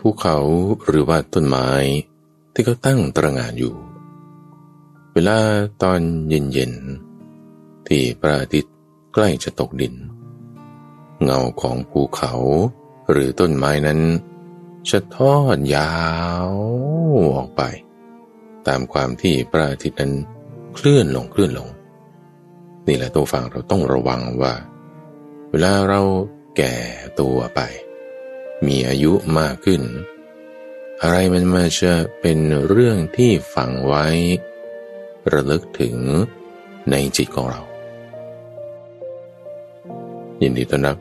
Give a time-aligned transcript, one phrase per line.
[0.00, 0.36] ภูเขา
[0.86, 1.70] หรือว่าต้นไม้
[2.52, 3.74] ที่เขาตั้งตระงานอยู่
[5.12, 5.38] เวลา
[5.82, 8.74] ตอนเย็นๆที่พระอาทิตย์
[9.14, 9.94] ใกล้จะตกดิน
[11.22, 12.32] เงาของภูเขา
[13.10, 14.00] หรือต้นไม้นั้น
[14.90, 15.94] จะทอดยา
[16.48, 16.50] ว
[17.36, 17.62] ออกไป
[18.66, 20.12] ตามความที่พระอาทิตย์นั้น
[20.74, 21.68] เคลื่อนลงเคลื่อนลง
[22.86, 24.54] นี่แหละตัวฟังเราต้องระวังว่า
[25.50, 26.02] เวลาเรา
[26.56, 26.74] แก่
[27.20, 27.60] ตัวไป
[28.66, 29.82] มีอายุมากขึ้น
[31.02, 34.06] อะไรมันมาจะเป็นเรื่องที่ฝังไว้
[35.32, 35.96] ระลึกถึง
[36.90, 37.62] ในจิตของเรา
[40.42, 40.96] ยินดีต้อนรับ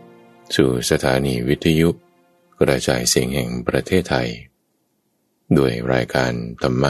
[0.55, 1.89] สู่สถานีวิทยุ
[2.59, 4.29] กระจายเสียงแห่งประเทศไทย
[5.57, 6.83] ด้วยรายการธรรม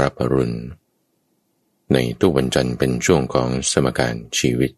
[0.00, 0.58] รับรุณ
[1.92, 4.70] ในทุกวันจันทร์เป็นช่วงของสมการชีวิต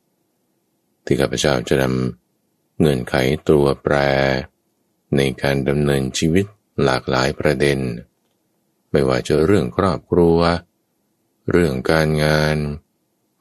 [1.04, 3.14] ที่ข้าพเจ้าจะนำเงื่อนไข
[3.48, 3.96] ตัวแปร
[5.16, 6.46] ในการดำเนินชีวิต
[6.84, 7.78] หลากหลายประเด็น
[8.90, 10.38] ไม่ว่าจะเรื่องครอบครัว
[11.50, 12.56] เรื่องการงาน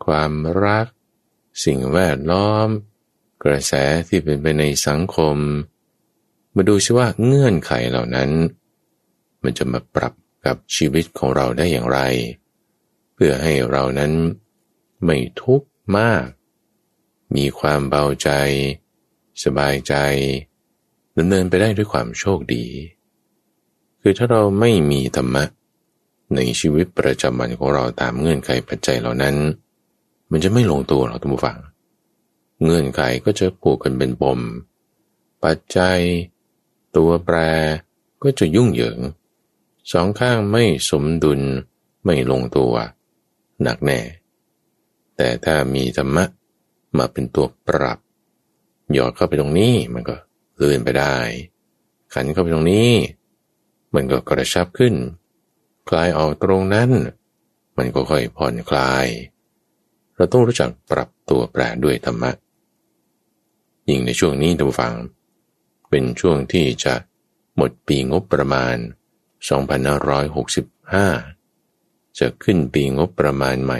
[0.05, 0.31] ความ
[0.63, 0.87] รัก
[1.65, 2.67] สิ่งแวดล้อม
[3.43, 3.73] กระแส
[4.07, 5.37] ที่เป็นไปในสังคม
[6.55, 8.31] มาดูซิว่าเงื่อนไขเหล่านั้น
[9.43, 10.13] มันจะมาปรับ
[10.45, 11.99] กับชีวิตของเราได้อย่างไร
[13.13, 14.13] เพื่อให้เรานั้น
[15.05, 16.25] ไม่ทุกข์มาก
[17.35, 18.29] มีความเบาใจ
[19.43, 19.93] สบายใจ
[21.17, 22.65] ดำเนินไปได้ด้วยความโชคดี
[24.01, 25.43] คือถ้าเราไม่มีธรรมะ
[26.35, 29.35] ในชีวิตประจำวันของเราตามเงื่อนไขปัจจัยเหล่านั้น
[30.31, 31.57] มันจะไม่ลงตัวหรอกท่านผู้ฟัง
[32.63, 34.39] เงื่อนไขก็จะผูกกันเป็นปม
[35.43, 35.99] ปัจจัย
[36.95, 37.37] ตัวแปร
[38.23, 38.99] ก็จะยุ่งเหยิง
[39.91, 41.41] สองข้างไม่สมดุล
[42.05, 42.73] ไม่ลงตัว
[43.63, 43.99] หนักแน่
[45.17, 46.25] แต่ถ้ามีธรรมะ
[46.97, 47.99] มาเป็นตัวปรับ
[48.93, 50.15] หยอดเข้าไปตรงนี้มันก็
[50.55, 51.17] เลื่อนไปได้
[52.13, 52.91] ขันเข้าไปตรงนี้
[53.95, 54.93] มันก็กระชับขึ้น
[55.89, 56.89] คลายออกตรงนั้น
[57.77, 59.07] มันก็ค่อยผ่อนคลาย
[60.15, 62.31] เราต้องรู้จักปรับตัวแปรด้วยธรรมะ
[63.89, 64.93] ยิ่งในช่วงนี้ท่านฟัง
[65.89, 66.93] เป็นช่วงที่จะ
[67.55, 68.75] หมดปีงบประมาณ
[69.53, 73.79] 2565 จะขึ้นปีงบประมาณใหม่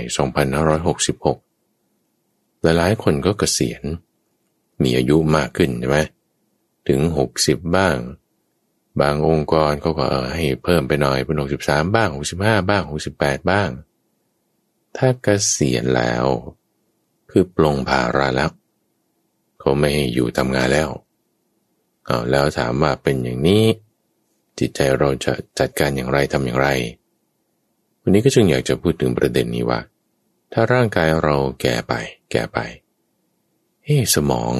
[1.26, 3.84] 2566 หลายๆคนก็เกษียณ
[4.84, 5.98] มีอายุมากขึ้นใช่ไหม
[6.88, 7.02] ถึง
[7.38, 7.98] 60 บ้าง
[9.02, 10.06] บางองค์กรเขาก็
[10.36, 12.84] ให้เพิ่มไปหน่อยเป็น63 บ้าง 65 บ้าง
[13.16, 13.70] 68 บ้าง
[14.98, 16.26] ถ้าเกษียณแล้ว
[17.32, 18.52] คือปลงภาระแล้ว
[19.60, 20.90] เขาไม่ให้อยู่ทำงานแล้ว
[22.06, 23.64] เอาแล้วถามว่าเป็นอย่างนี้
[24.60, 26.68] จิตใจเราจะจัดการอย่างไรทำอย่างไร
[28.02, 29.80] วันนี้ก็จึงอยากจะพูดถึงประเด็นนี้ว่า
[30.54, 31.94] ถ้าร่างกายเราแก่ไป
[32.32, 32.60] แก่ไป
[33.84, 34.54] เฮ้สมอง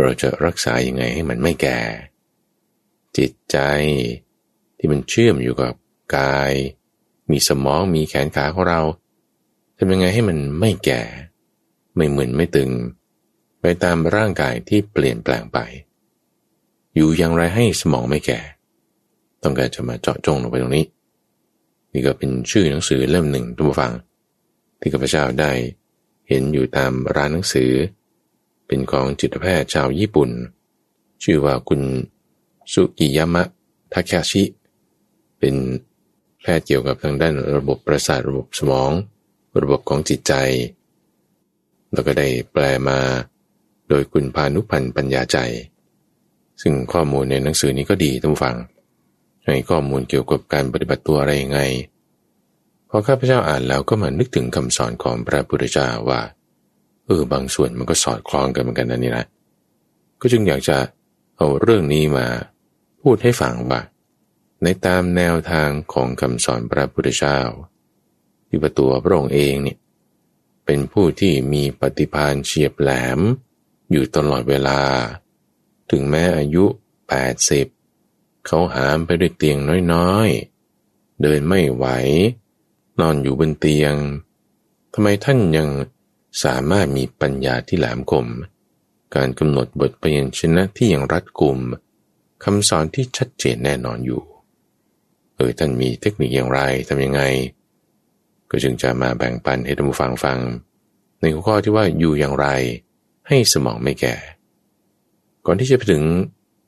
[0.00, 1.78] เราจะรักษาอยังไงให้มันไม่แก่
[3.16, 3.58] จิตใจ
[4.78, 5.74] ที่มันเชื่อมอยู่กับ
[6.16, 6.52] กาย
[7.30, 8.80] มีสมองมีแขนขาของเรา
[9.76, 11.02] ทำยังไงให้มันไม่แก่
[11.96, 12.70] ไม่เหมือนไม่ตึง
[13.60, 15.58] ไปตามร่างกายที่เปลี่ยนแปลงไป
[16.94, 18.40] อยู่อย่างไรให้สมองไม่แก่
[19.42, 20.86] ต้องการจะมาเจาะจงลงไปตรงนี้
[21.92, 23.92] นี่ก็เป็นชื่อหนังสือเล่มหนึ่งทุกฟัง
[24.80, 25.52] ที่ข้าพเจ้าได้
[26.28, 27.70] เห็นอยู่ตามร้านหนังสือ
[28.66, 30.30] เป็นของจิตแพทย์ชาวญี่ปุ่น
[31.22, 31.80] ชื่อว่าคุณ
[32.72, 33.42] สุกิยามะ
[33.92, 34.42] ทาคาชิ
[35.38, 35.54] เป็น
[36.42, 38.90] แพทย์เกี่ยวกับทางด้านระบบประสาทระบบสมอง
[39.62, 40.34] ระบบของจิตใจ
[41.92, 42.98] แล้วก็ได้แปลมา
[43.88, 45.38] โดยคุณพานุพันธ์ปัญญาใจ
[46.62, 48.56] ซึ่งข้อมูลในหนังสือนี้ก็ดีท่านฟัง
[49.44, 51.60] ให้ข้อมูลเกี่ยวกับการปฏิบัติตัวอะไรยังไง
[52.88, 56.20] พอข้าพเจ้าอ่านแล้วก็มานึกถึงคำสอนของพระพุทธเจ้าว่า
[57.06, 59.26] เออบางส่วนมันก็สอดคล้องกันเหมือนกันนะนี่นะ
[60.20, 60.78] ก็จึงอยากจะ
[61.36, 62.26] เอาเรื่องนี้มา
[63.02, 63.80] พูดให้ฟังว่า
[64.62, 67.38] ในตามแนวทางของคำสอนพระพุทธเจ้า
[68.48, 69.78] ที่ประตัวพระองค์เองเนี่ย
[70.64, 73.20] เป็นผู้ที่มีปฏิภาณเฉียบแหลม
[73.90, 74.80] อยู่ตลอดเวลา
[75.90, 76.64] ถึงแม้อายุ
[77.76, 79.58] 80 เขาหามไปด้วยเตียง
[79.92, 81.86] น้อยๆ เดินไม่ไหว
[83.00, 83.94] นอนอยู่บนเตียง
[84.92, 85.68] ทำไมท่านยัง
[86.44, 88.26] สามารถมีปัญญาที่แหลมคม
[89.14, 91.58] การกำหนดบทเปลี่ยนชนะที่อย่างรัดกุม
[92.44, 94.22] คำสอนที่ชัดเจนแน่นอนอยู่
[95.36, 97.22] เออท่านมีเทคนิคอย่างไรทำยังไง
[98.50, 100.38] ก็จึงจะมาแบ่งปันให้ท่านผู้ฟังฟัง
[101.20, 102.46] ในหัวข้อที่ว่าอยู่อย่างไร
[103.28, 104.14] ให้สมองไม่แก่
[105.46, 106.02] ก่อนที่จะไปถึง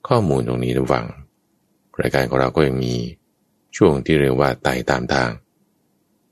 [0.09, 1.07] ข้อมูลตรงนี้ระวัง
[2.01, 2.95] รายการของเราก็ยังมี
[3.77, 5.31] ช่วงที่เรียกว่าไต่ตามทาง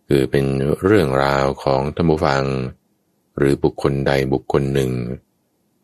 [0.08, 0.44] คือเป็น
[0.84, 2.44] เรื่องราวของธรรมฟัง
[3.36, 4.90] หรือบุคคลใดบุคคลหนึ่ง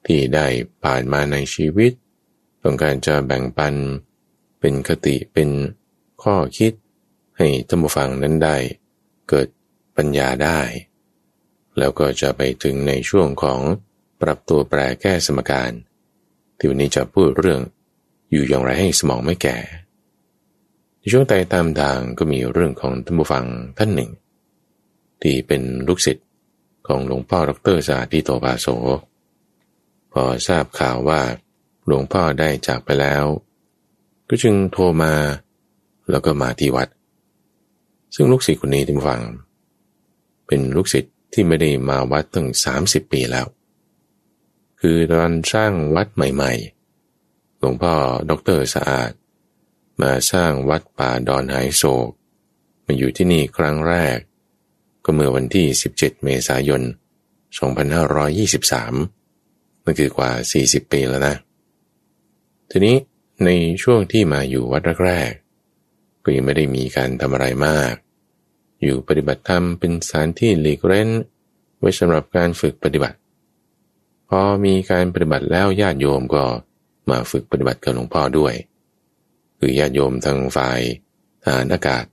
[0.07, 0.47] ที่ได้
[0.85, 1.93] ผ่านมาในชีวิต
[2.63, 3.75] ต้องการจะแบ่งปัน
[4.61, 5.51] เป็นคติเป็น
[6.23, 6.73] ข้อคิด
[7.37, 8.57] ให้ท่านผู้ฟังนั้นได้
[9.29, 9.49] เกิด
[9.97, 10.61] ปัญญาได้
[11.79, 13.61] แล้วก็จะไปถึงในช่วงของ
[14.23, 15.73] ปรับตัวแปรแก้สมการ
[16.57, 17.61] ที่วันนี้จะพูดเรื่อง
[18.31, 19.59] อยู่อย่างไรให้สมองไม่แก่
[20.99, 23.45] ในช่วงไต่ตามทางก็มีเรื่องของท่านผู้ฟัง
[23.79, 24.11] ท่านหนึ่ง
[25.23, 26.27] ที่เป็นลูกศิษย์
[26.93, 28.67] ของหลวงพ่อดรสาธิโตภาโส
[30.13, 31.21] พอทราบข่าวว่า
[31.87, 33.25] หลวงพ่อได้จากไปแล้ว
[34.29, 35.15] ก็จึงโทรมา
[36.11, 36.89] แล้วก็มาที่วัด
[38.15, 39.23] ซึ่งลูกศิษย์คนนี้ท่านฟัง
[40.47, 43.47] เป็นลูกศิษย์ที่ไม่ได้มาวัดตั้งสามสิบปีแล้ว
[44.81, 47.95] คือตอนสร้างวัดใหม่ๆ หลวงพ่อ
[48.31, 49.11] ดรสะอาด
[50.01, 52.09] มาสร้างวัดป่าดอนหายโศก
[52.85, 54.19] มาอยู่ที่นี่ครั้งแรก
[55.05, 55.67] ก็เมื่อวันที่
[55.97, 56.83] 17 เมษายน
[57.53, 60.31] 2523 นั่นคือกว่า
[60.63, 61.35] 40 ปีแล้วนะ
[62.71, 62.97] ทีนี้
[63.45, 63.51] ใน
[63.83, 65.33] ช่วงที่มาอยู่วัดแรก
[66.25, 67.95] ก็ยังไม่ได้มีการทำอะไรมาก
[68.83, 71.09] อยู่ปฏิบัติธรรมเป็นสถานที่หลีกเร้น
[71.79, 73.19] ไว้สำหรับการฝึกปฏิบัติ
[74.29, 76.45] พอมีการปฏิบัติแล้วญาติโยมก็
[77.11, 78.55] มาฝึกปฏิบัติกับหลวงพ่อด้วย
[79.59, 80.81] คือญาติโยมทางฝ่าย
[81.43, 82.05] ทหารอากาศ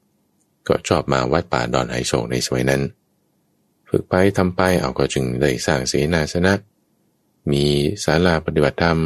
[0.69, 2.81] ก็ชอบมาวัดป่าดอนไหโศกในสมัยนั้น
[3.89, 6.54] ฝึกไปทำไปเอาก็จึงได้สร้างเสนาสนะ
[7.51, 7.63] มี
[8.04, 9.00] ศาลาปฏิบัติธรรม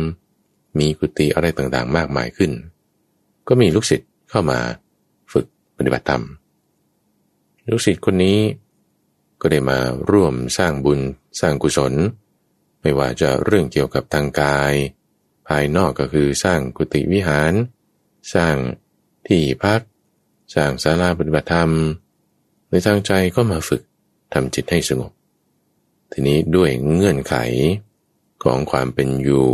[0.80, 2.52] มีกุฏิอะไรต่างๆ มากมายขึ้น
[3.48, 4.60] ก็มีลูกศิษย์เข้ามา
[5.34, 5.46] ฝึก
[5.78, 6.24] ปฏิบัติธรรม
[7.72, 8.40] ลูกศิษย์คนนี้
[9.42, 9.80] ก็ได้มา
[10.12, 11.00] ร่วมสร้างบุญ
[11.40, 11.94] สร้างกุศล
[12.82, 14.74] ไม่ว่าจะเรื่องเกี่ยวกับทางกาย
[15.48, 17.54] ภายนอกก็คือสร้างกุฏิวิหาร
[18.34, 18.56] สร้าง
[19.28, 19.82] ที่พัก
[20.54, 21.72] สร้างศาลาปฏิบัติธรรม
[22.70, 23.82] ในทางใจก็มาฝึก
[24.34, 25.12] ทำจิตให้สงบ
[26.12, 27.36] ทีนี้ด้วยเงื่อนไข
[28.44, 29.50] ของความเป็นอยู่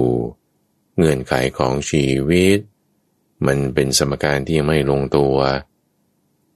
[0.97, 2.59] เงื่อนไขของชีวิต
[3.47, 5.35] มันเป็นสมการที่ยังไม่ลงตัว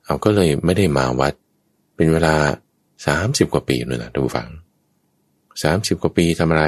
[0.05, 1.33] เอาก็เลยไม่ได้มาวัด
[1.95, 2.35] เป็นเวลา
[3.07, 4.49] สามสิบกว่าปีเลยนะทุกฝัง
[5.63, 6.65] สามสิบกว่าปีทำอะไร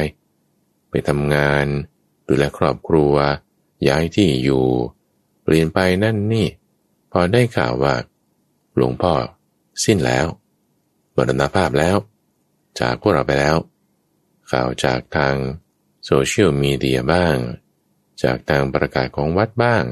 [0.89, 1.65] ไปทำงาน
[2.27, 3.13] ดูแลครอบครัว
[3.87, 4.63] ย้ายที่อยู่
[5.43, 6.47] เปลี่ยนไปนั่นนี่
[7.17, 7.95] อได้ข่าวว่า
[8.75, 9.13] หลวงพ่อ
[9.83, 10.25] สิ้นแล้ว
[11.15, 11.95] มรณภาพแล้ว
[12.79, 13.55] จากพวกเราไปแล้ว
[14.51, 15.35] ข่าวจากทาง
[16.05, 17.35] โซเชียลมีเดียบ้าง
[18.23, 19.83] จากทางประกาศของวัดบ้าง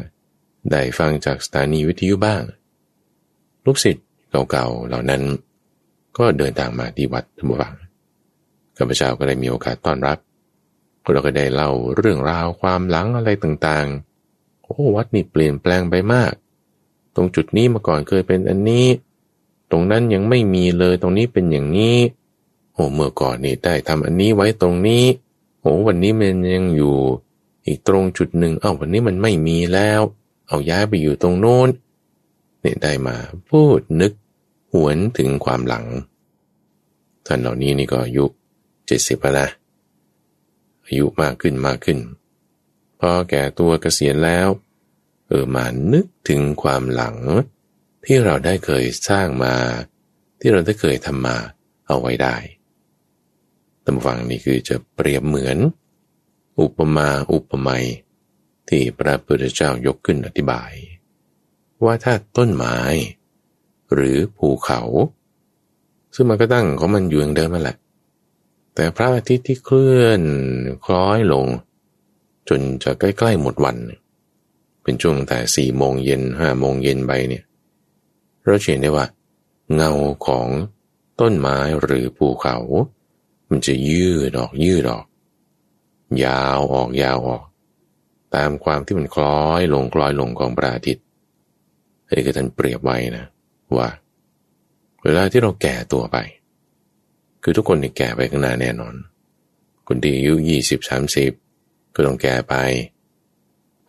[0.72, 2.44] ได้ฟังจากสถานีวิทยุบ้าง
[3.66, 4.06] ลูกศิษย์
[4.52, 5.24] เก่าๆเหล่านั้น
[6.18, 7.74] ก็เดินทางมาที่วัดธรรมวัง
[8.78, 10.18] ข้าพเจ้าก็ได้มีโอกาสต้อนรับ
[11.12, 16.34] เราก็ได้เล่าเรื่องราวความหลังอะไรต่างๆ โอ้วัดนี่เปลี่ยนแปลงไปมาก
[17.16, 18.88] ตรงจุดนี้มาก่อนเคยเป็นอันนี้
[19.72, 21.98] ตรงนั้นยังไม่มีเลยตรงนี้เป็นอย่างนี้
[22.74, 25.04] โอ้เมื่อก่อนนี่ได้ทำอันนี้ไว้ตรงนี้
[25.62, 26.96] โอ้วันนี้มันยังอยู่
[27.66, 30.02] อีกตรงจุดหนึ่งเอ้าวันนี้มันไม่มีแล้ว
[30.48, 31.70] เอาย้ายไปอยู่ตรงโน้น
[32.62, 33.16] เนี่ยได้มา
[33.50, 34.14] พูดนึก
[34.74, 35.86] หวนถึงความหลัง
[37.26, 38.26] ท่านเหล่านี้นี่ก็อายุ
[38.88, 39.48] เจ็ดสิบแล้วนะ
[40.86, 42.00] อายุมากขึ้นมากขึ้น
[43.00, 44.48] พอแก่ตัวเกษียณแล้ว
[45.34, 47.18] ออมานึกถึงความหลัง
[48.06, 49.56] ที่เราได้เคยสร้างมา
[50.40, 51.38] ที่เราได้เคยทำมา
[51.88, 52.36] เอาไว้ได้
[53.86, 55.58] ตำฟังนี่คือจะเปรียบเหมือน
[56.60, 57.86] อุปมาอุปไมย
[58.70, 60.72] ที่พระพุทธเจ้ายกขึ้นอธิบาย
[61.86, 62.78] ว่าถ้าต้นไม้
[63.94, 64.82] หรือภูเขา
[66.16, 67.78] ซึ่งมันก็ตั้งของมันอยู่อย่างเดิมมาแหละ
[68.76, 70.22] แต่พระอาทิตย์ที่เคลื่อน
[70.86, 71.46] คล้อยลง
[72.50, 77.44] จนจะใกล้ๆหมดวันเเป็นช่วงแต่สี่โมงเย็นห้าโมงเย็นไปเนี่ย
[78.44, 79.06] เราเห็นได้ว่า
[79.76, 79.92] เงา
[80.28, 80.48] ของ
[81.22, 82.58] ต้นไม้หรือภูเขา
[83.50, 85.06] มันจะยืดออกยืดออก
[86.26, 87.44] ยาวออกยาวออก
[88.36, 91.06] ตามความที่มันคล้อยลงคล้อยลงของพระอาทิตย์
[92.06, 93.26] อันนี้ก็ท่านเปรียบไว้นะ
[93.78, 93.90] ว่า
[95.04, 96.18] เวลาที่เราแก่ตัวไป
[97.44, 98.96] คือทุกคนเนี่ยแก่ไปข้างหน้าแน่นอน
[99.88, 101.32] คนที่อายุยี่สิบสามสิบ
[101.96, 102.56] ก็ต้องแก่ไป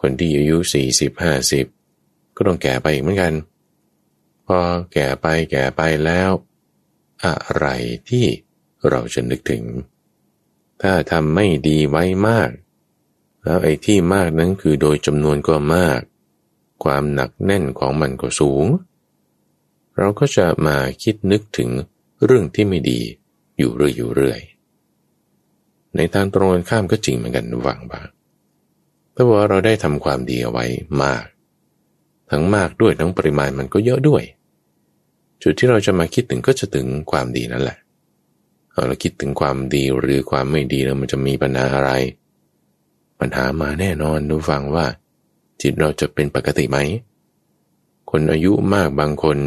[0.07, 1.67] คนที่อายุสี่สิบห้าสิบ
[2.37, 3.35] ก็ต้องแก่ไปอีกเหมือนกัน
[4.47, 4.59] พอ
[4.93, 6.31] แก่ไปแก่ไปแล้ว
[7.25, 7.67] อะไร
[8.09, 8.27] ที่
[8.89, 9.63] เราจะนึกถึง
[10.83, 12.51] ถ้าทำไม่ดีไว้มาก
[13.45, 16.01] แล้วไอ้ที่มากนั้นคือโดยจำนวนก็มาก
[16.85, 18.67] ความหนักแน่นของมันก็สูง
[19.97, 21.71] เราก็จะมาคิดนึกถึง
[22.25, 23.01] เรื่องที่ไม่ดี
[23.59, 24.41] อยู่เรื่อยอยู่เรื่อย
[25.97, 28.09] ในทางตรงกันข้ามก็จริงเหมือนกันวังบาง
[29.15, 30.65] แต่ว่าเราได้ทำความดีเอาไว้
[31.03, 31.25] มาก
[32.31, 34.23] ทั้งมากด้วยทั้งปริมาณมันก็เยอะด้วย
[35.43, 37.79] จุดที่เราจะมาคิดถึงก็จะถึงความดีนั่นแหละ
[38.87, 41.91] เราคิดถึงความดีหรือความไม่ดีแล้วมันจะมีปัญหาอะไร
[43.21, 44.87] ปัญหามาแน่นอนดูฟังว่า
[45.61, 46.79] จิตเราจะเป็นปกติไหม
[48.11, 49.39] คนอายุมากบางคน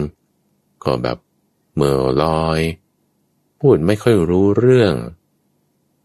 [0.83, 1.17] ก็แบบ
[1.75, 2.61] เมื่อลอย
[3.59, 4.93] พูดไม่ค่อยรู้เรื่อง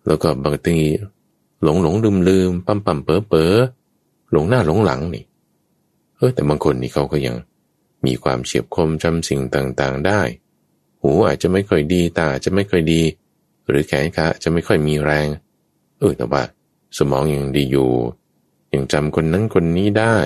[0.07, 0.78] แล้วก็บางที
[1.62, 3.54] หลงหลงลืมลืมปั๊มปั๊มเป๋อเป๋อ
[4.31, 5.25] หลงหน้าหลงหลังนี่
[6.16, 7.37] เออแต่บางคนนี่เขาก็ยัง
[8.07, 10.21] มีความเฉียบคมจำสิ่งต่างๆได้
[11.00, 13.02] หูอาจจะไม่ค่อยดีตาจะไม่ค่อยดี
[13.69, 15.28] หรือแขนขาจะไม่ค่อยมีแรง
[15.99, 16.42] เออแต่ว่า
[16.99, 17.90] สมองยังดีอยู่
[18.75, 20.16] ยังจำคนนั้นคนนี้ได้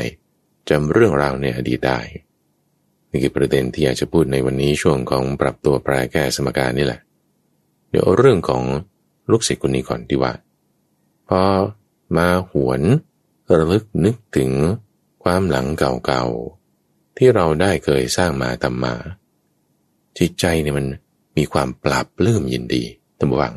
[0.70, 2.00] จำเรื่องราวในอดีตได้
[3.10, 7.00] นี่คือประเด็นที่อยากจะพูดในวันนี้ช่วงของปรับตัวแปรแก้สมการนี่แหละ
[7.90, 8.62] เดี๋ยวเรื่องของ
[9.30, 10.32] ลูกศิษย์คนนี้ก่อนดีว่า
[11.28, 11.42] พอ
[12.16, 12.82] มาหวน
[13.56, 14.52] ระลึกนึกถึง
[15.22, 18.94] ความหลังเก่าๆ ที่เราได้เคยสร้างมาทำมา
[20.18, 20.86] จิตใจเนี่ยมัน
[21.36, 22.84] มีความปรับปลื้มยินดี
[23.18, 23.54] ตั้งวัง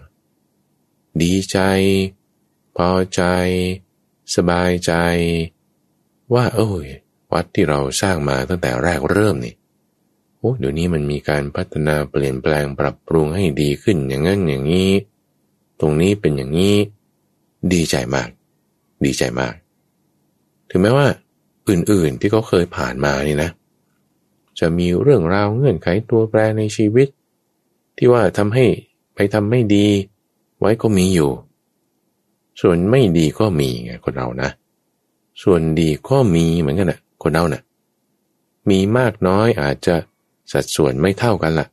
[1.21, 1.57] ดีใจ
[2.77, 3.23] พอใจ
[4.35, 4.93] สบายใจ
[6.33, 6.87] ว่าโอ้ย
[7.33, 9.55] วัดที่เราสร้างมาตั้งแต่แรกเริ่มนี่
[10.37, 14.91] โอ้เดี๋ยวนี้มันมีการพัฒนาเปลี่ยนแปลงปรับปรุงให้ดีขึ้นอย่างนั้นอย่างนี้
[15.79, 16.75] ตรงนี้เป็นอย่างนี้
[17.73, 18.29] ดีใจมาก
[19.05, 19.53] ดีใจมาก
[20.69, 21.07] ถึงแม้ว่า
[21.69, 23.49] อื่นๆที่เขาเคยผ่านมานี่นะ
[24.59, 27.07] จะมีเรื่องราวเงื่อนไขตัวแปรในชีวิต
[27.97, 28.65] ที่ว่าทำให้
[29.15, 29.87] ไปทำไม่ดี
[30.59, 31.31] ไว้ก็มีอยู่
[32.61, 34.49] ส่วนไม่ดีก็มีไงคนเรานะ
[35.43, 37.61] ส่วนดีก็มีเหมือนกันนะคนเรานะ่ะ
[38.69, 39.95] มีมากน้อยอาจจะ
[40.51, 41.67] สัดส่วนไม่เท่ากันละ่ะ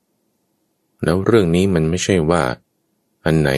[1.04, 2.42] แล้วเรื่องนี้มันไม่ใช่ว่า
[3.24, 3.50] อันไหน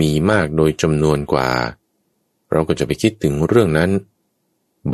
[0.00, 1.48] มีมากโดยจำนวนกว่า
[2.52, 3.90] เราก็จะไปคิดถึงเรื่องนั้น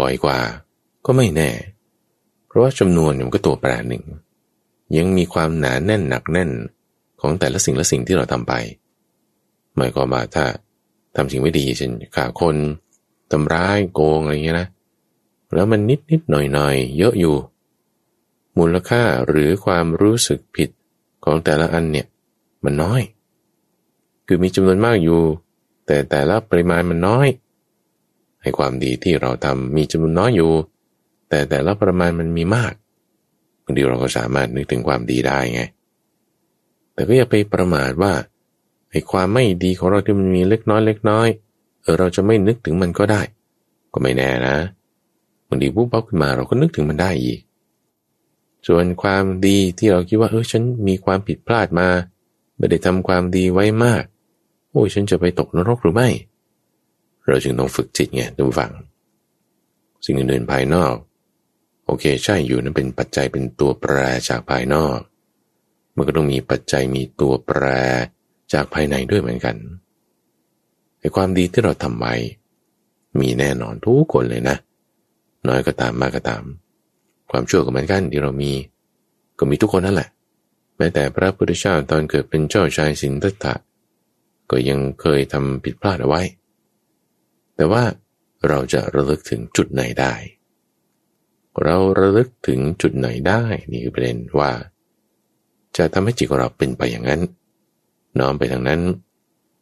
[0.00, 0.38] บ่อยกว่า
[1.06, 1.50] ก็ไม่แน่
[2.46, 4.04] เพราะว่าจำนวนมันก็ตัวแปรหนึ่ง
[4.96, 6.50] ยังมีความหนาแน่นหนักแน่น
[7.20, 8.52] ของแต่ละสิ่งละสิ่งที่เราทำไป
[9.76, 10.44] หมายความว่าถ้า
[11.16, 12.56] ทำสิ่งไม่ดีเช่นฆ่าคน
[13.30, 14.68] ทำร้ายโกงอะไรเงี้ยนะ
[15.54, 17.36] แล้วมันนิดนิดหน่อยหน่อยเยอะอยู่
[18.58, 20.70] มูลค่าหรือความรู้สึกผิด
[21.24, 22.06] ของแต่ละอันเนี่ย
[22.64, 23.02] มันน้อย
[24.28, 25.20] คือมีจำนวนมากอยู่
[25.86, 27.28] แต่แต่ละปริมาณมันน้อย
[28.42, 30.52] ให้ความดีที่เราทำมีจำนวนน้อยอยู่
[31.28, 32.72] แต่แต่ละปริมาณมันมีมาก
[33.64, 35.62] บางทีเราก็สามารถนึกถึงความดีได้ไง
[36.94, 38.12] แต่ก็อย่าไปประมาทว่า
[38.90, 41.28] ไอ้ความไม่ดีของเราที่มันมีเล็กน้อยเล็กน้อย
[41.82, 43.22] เออเราจะไม่นึกถึงมันก็ได้
[43.92, 44.56] ก็ไม่แน่นะ
[45.48, 47.40] บางทีปุ๊บปั๊บขึ้นมาเราก็นึกถึงมันได้อีก
[48.66, 51.88] ส่วนความดีที่เราคิดว่าเออฉันมีความผิดพลาดมา
[52.56, 54.04] ไม่ได้ทำความดีไว้มาก
[54.78, 56.08] อ้ยฉันจะไปตกนรกหรือไม่
[57.26, 58.70] เราจึงต้องฝึกจิตไงดูฟัง
[60.04, 60.94] สิ่งอื่นๆภายนอก
[61.86, 63.94] โอเคใช่อยู่นั้นเป็นปัจจัยเป็นตัวแปร
[64.28, 64.98] จากภายนอก
[65.96, 67.62] มันก็ต้องมีปัจจัยมีตัวแปร
[68.52, 69.56] จากภายในด้วยเหมือนกัน
[70.98, 72.14] ไอ้ความดีที่เราทำไว้
[73.20, 74.56] มีแน่นอนทุกคนเลยนะ
[75.48, 76.42] น้อยก็ตามมากก็ตาม
[77.30, 78.52] ความชั่วก็เหมือนกันที่เรามี
[79.38, 80.08] ก็มีทุกคนนั่นแหละ
[80.76, 83.54] แม้แต่พระพุทธเจ้าตอนเกิดเป็นเจ้าชายสินธัตถะ
[84.50, 86.22] ก็ยังเคยทำผิดพลาดเอาไว้
[87.56, 87.82] แต่ว่า
[88.48, 90.14] เราจะระลึกถึงจุดไหนได้
[91.62, 94.50] เราระลึกถึงจุดไหนได้นี่คือประเด็นว่า
[95.76, 97.20] จะทำให้จิตของเราเป็นไปอย่างนั้น
[98.18, 98.80] น้อมไปทางนั้น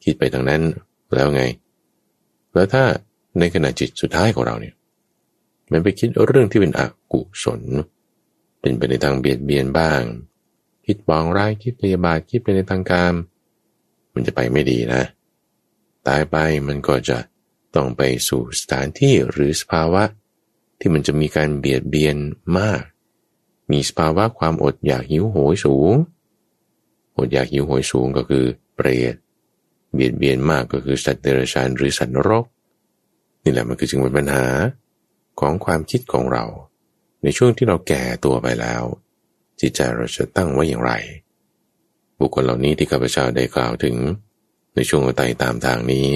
[0.04, 0.62] คิดไปทางนั้น
[1.14, 1.42] แล้วไง
[2.54, 2.84] แล้วถ้า
[3.38, 4.74] ในขณะจิตสุดท้ายของเราเนี่ย
[5.72, 6.80] มันไปคิดเรื่องที่เป็นอ
[7.12, 7.62] กุศล
[8.60, 10.00] เป็นไปในทางเบียดเบียนบ้าง
[10.86, 15.02] คิดบองร้ายคิดพยาบาทคิดไปในทางการมันจะไปไม่ดีนะ
[16.08, 16.36] ตายไป
[16.68, 17.18] มันก็จะ
[17.74, 20.02] ต้องไปสู่สถานที่หรือสภาวะ
[20.78, 22.16] ที่มันจะมีการเบียดเบียน
[22.58, 22.82] มาก
[23.70, 25.94] มีสภาวะความอดอยากหิวโหยสูง
[27.16, 28.44] อดอยากหิวโหยสูงก็คือ
[28.74, 29.14] เปรต
[29.94, 32.44] เบียดเบียนมากก็คือสัตว์เดรัจฉานหรือสัตว์นรก
[33.42, 34.46] นี่แหละมันคือจึงเป็นปัญหา
[35.40, 36.44] ของความคิดของเรา
[37.22, 38.82] ในช่วงที่เราแก่ตัวไปแล้ว
[39.60, 40.92] จิตใจเราจะตั้งไว้อย่างไร
[42.20, 43.96] บุคคลเหล่านี้ที่ข้าพเจ้าได้กล่าวถึง
[44.74, 46.06] ในช่วงไต่ตามทางนี้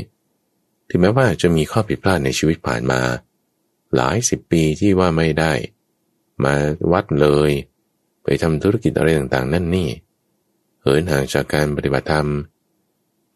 [0.88, 3.00] ถึงแม้ว่าจะมีข้อผิดพลาดในชีวิตผ่านมา
[3.96, 5.52] หลายสิบปีที่ว่าไม่ได้
[6.44, 6.54] มา
[6.92, 7.50] วัดเลย
[8.24, 9.88] ไปทำธุรกิจอะไรต่างๆ นั่นนี่
[10.82, 12.28] เหินห่างจากการปฏิบัติธรรม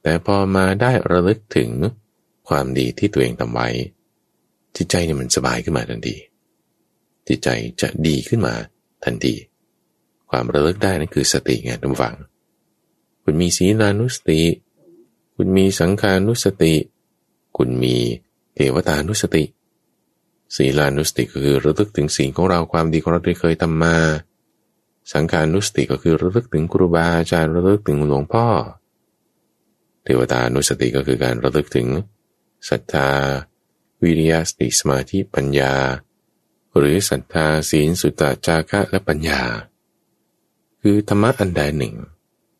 [0.03, 1.71] แต่พอมาได้ระลึกถึง
[2.49, 3.69] ความดีที่ตัวเองทำไว้
[4.77, 6.17] จิตใจเนี่ยมันสบายขึ้นมาทันที
[7.29, 7.49] จิตใจ
[7.81, 8.55] จะดีขึ้นมา
[9.05, 9.35] ทันที
[10.31, 12.15] ความระลึกได้นั่นคือสติไงทุกฝัง
[13.25, 14.41] คุณมีศีลานุสติ
[15.37, 16.75] คุณมีสังขานุสติ
[17.57, 17.95] คุณมี
[18.55, 19.45] เทวตานุสติ
[20.57, 23.97] ศีลานุสติก็คือระลึกถึงสิ่งของเราความดีของเราที่เคยทำมา
[25.13, 28.47] สังขานุสติก็คือระลึกถึงครูบาอาจารย์ระลึกถึงหลวงพ่อ
[30.05, 31.89] เทวตานุสติก็คือการระลึกถึง
[32.69, 33.11] ศรัทธา
[34.03, 35.75] วิริยสติสมาธิปัญญา
[36.77, 39.43] หรือศรัทธาศีลสุตตะจาระและปัญญา
[40.81, 41.95] คือธรรมะอันใดหนึ่ง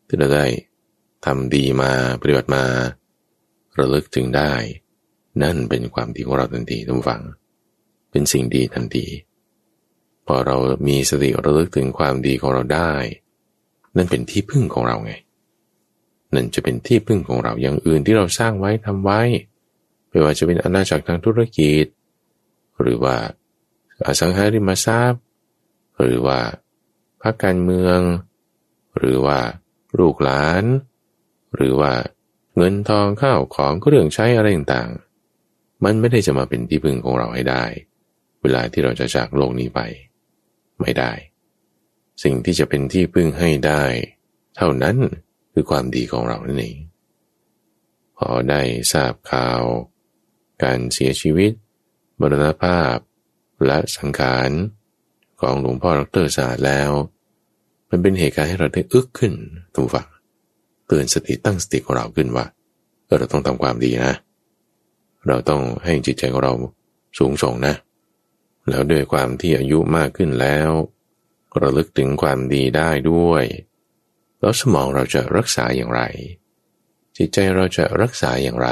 [0.07, 0.45] ที่เราได้
[1.25, 2.63] ทำดีมาปฏิบัติมา
[3.79, 4.53] ระลึกถึงได้
[5.43, 7.23] นั่นเป็นความดีของเราทันทีทุกฝัง
[8.11, 9.05] เป็นสิ่งดีทันที
[10.25, 10.55] พอเรา
[10.87, 12.91] มีสติระลึกถึงความดีของเราได้
[13.95, 15.13] นั่นเป็นที่พึ่งของเราไง
[16.33, 19.21] นั่นจะเป็นที่พึ่งของเราอย่างอื่นที่เราสร้างไว้ทำไว้
[20.09, 21.85] ไม่ว่าจะเป็นอาณาจักรทางธุรกิจ
[22.81, 23.15] หรือว่า
[24.05, 25.23] อสังหาริมทรัพย์
[26.01, 26.39] หรือว่า
[27.21, 27.99] พรรคการเมือง
[28.97, 29.39] หรือว่า
[29.99, 30.63] ลูกหลาน
[31.55, 31.93] หรือว่า
[32.57, 37.65] เงินทองข้าวของเครื่องใช้อะไรต่างๆ มันไม่ได้จะมาเป็นที่พึ่งของเราให้ได้
[38.41, 39.81] เวลาที่เราจะจากโลกนี้ไป
[40.81, 41.11] ไม่ได้
[42.23, 43.83] สิ่งที่จะเป็นที่พึ่งให้ได้
[44.55, 44.97] เท่านั้น
[45.53, 46.77] คือความดีของเรานั่นเอง
[48.17, 48.61] พอได้
[48.93, 49.61] ทราบข่าว
[50.63, 51.51] การเสียชีวิต
[52.19, 52.95] มรณภาพ
[53.65, 54.51] และสังขาร
[55.41, 56.91] ของหลวงพ่อดรศาสตร์แล้ว
[57.89, 59.33] มันเป็นเหตุการณ์ให้เราได้อึกขึ้น
[59.73, 60.07] ทุกฝัง
[60.87, 62.45] เตือนสติตั้งสติของเราขึ้นว่า
[63.17, 64.13] เราต้องทำความดีนะ
[65.27, 66.53] เราต้องให้จิตใจของเรา
[67.17, 67.75] สูงส่งนะ
[68.69, 70.69] แล้วด้วยความที่อายุมากขึ้นแล้ว
[71.61, 73.45] ระลึกถึงความดีได้ด้วย
[74.39, 76.01] แล้วสมองเราจะรักษาอย่างไร
[77.17, 78.69] จิตใจเราจะรักษาอย่างไร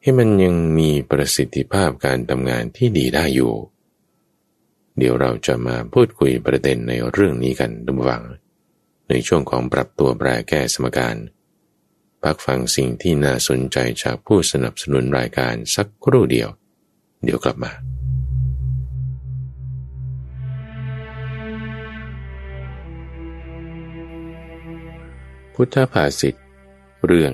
[0.00, 3.52] ให้มันยังมีประสิทธิภาพการทำงานที่ดีได้อยู่
[4.98, 8.22] เดี๋ยวเราจะมาพูดคุยประเด็นในเรื่องนี้กันดุวัง
[9.08, 11.16] ในช่วงของปรับตัวแปรแก้สมการ
[12.22, 16.48] พักฟังสิ่งที่น่าสนใจจากผู้สนับสนุนรายการสักครู่เดียว
[17.24, 17.72] เดี๋ยวกลับมา
[25.54, 26.34] พุทธภาษิต
[27.06, 27.32] เรื่อง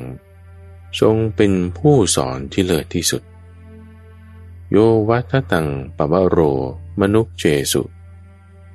[1.00, 3.22] ทรงเป็นผู้สอนที่เลิศที่สุด
[4.70, 4.76] โย
[5.08, 6.38] วัตตังปะวโร
[7.00, 7.82] มนุกเจสุ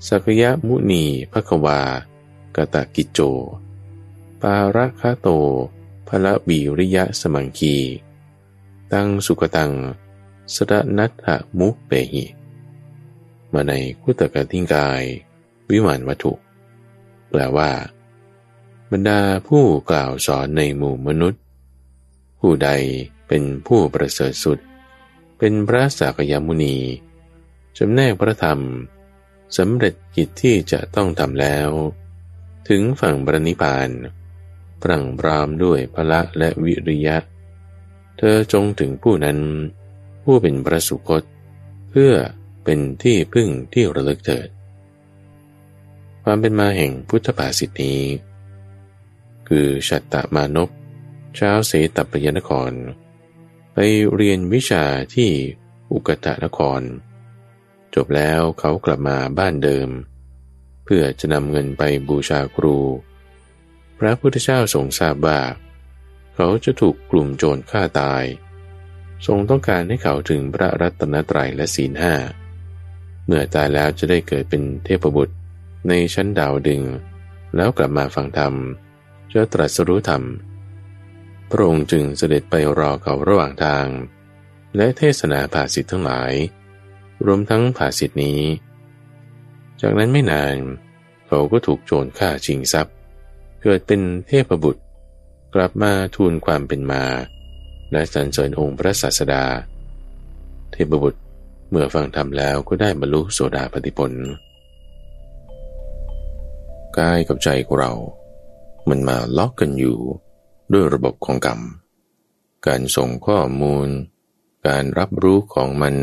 [0.08, 1.82] สักยะมุนีภควา
[2.56, 3.20] กตะกิจโจ
[4.42, 5.28] ปาระคาโต
[6.08, 7.76] พระบีริยะสมังคี
[8.92, 9.72] ตังสุกตัง
[10.54, 11.26] สระนัตถ
[11.60, 12.26] มุเปหิ
[13.54, 15.04] มาในคุตกติงกาย
[15.70, 16.34] วิมานวัตถุ
[17.30, 17.72] แปลว่า
[18.92, 21.42] บรรดาผู้กล่าวสอนในหมู่มนุษย์
[22.40, 22.70] ผู้ใด
[23.28, 24.60] เป็นผู้ประเสริฐสุด
[25.38, 26.76] เป็นพระสากยมุนี
[27.78, 28.62] จำแนกพระธรรม
[29.58, 31.70] สำเร็จกิจที่จะต้องทำแล้ว
[32.70, 33.90] ถึงฝั่งบรนิพาน
[34.82, 37.18] ปรังบรามด้วยพละและวิริยะ
[38.18, 39.40] เธอจงถึงผู้นั้น
[40.24, 41.24] ผู้เป็นพระสุคต
[41.90, 42.14] เพื่อ
[42.64, 44.50] เป็นที่พึ่งที่ระลึกเถิด
[46.24, 48.02] ความเป็นมาแห่งพุทธภาษิตนี้
[49.48, 50.70] คือชัตตมานพ
[51.40, 52.72] ชาวเสตปยนคร
[53.74, 53.78] ไป
[54.16, 54.86] เรียนวิชา
[55.16, 55.30] ที่
[55.92, 56.82] อุกตะนคร
[57.98, 59.90] จบแล้วเขากลับมาบ้านเดิม
[60.86, 62.78] เพื่อจะนำเงินไปบูชาครู
[64.00, 65.40] พระพุทธเจ้าทรงทราบว่า
[66.36, 68.24] เขาจะถูกกลุ่มโจรฆ่าตาย
[69.28, 72.16] ทรงต้องการให้เขาถึงพระรัตนตรัยและศีลห้า
[73.26, 75.36] เมื่อตายแล้วจะได้เกิดเป็นเทพบุตร
[75.88, 76.84] ในชั้นดาวดึง
[77.56, 78.54] แล้วกลับมาฟังธรรม
[79.34, 80.24] จะตรัสรู้ธรรม
[81.50, 83.88] พระองค์จึงเสด็จไปรอเขาระหว่างทาง
[84.76, 86.34] และเทศนาภาษิตทั้งหลาย
[87.26, 88.42] รวมทั้งภาษิตนี้
[89.82, 90.56] จากนั้นไม่นาน
[91.28, 92.96] เขาก็ถูกโจรฆ่าชิงทรัพย์
[93.62, 94.84] เกิดเป็นเทพบุตร
[95.56, 97.04] กลับมาทูลความเป็นมา
[97.92, 99.44] และสรรเสริญองค์พระศาสดา
[100.72, 101.22] เทพบุตร
[101.70, 104.12] เมื่อฟังธรรมแล้วก็ได้บรรลุโสดาปติผล
[106.98, 107.94] กายกับใจของเรา
[108.90, 109.98] มันมาล็อกกันอยู่
[110.74, 111.60] ด้วยระบบของกรรม
[112.68, 113.88] การส่งข้อมูล
[114.68, 115.96] การรับรู้ของมัน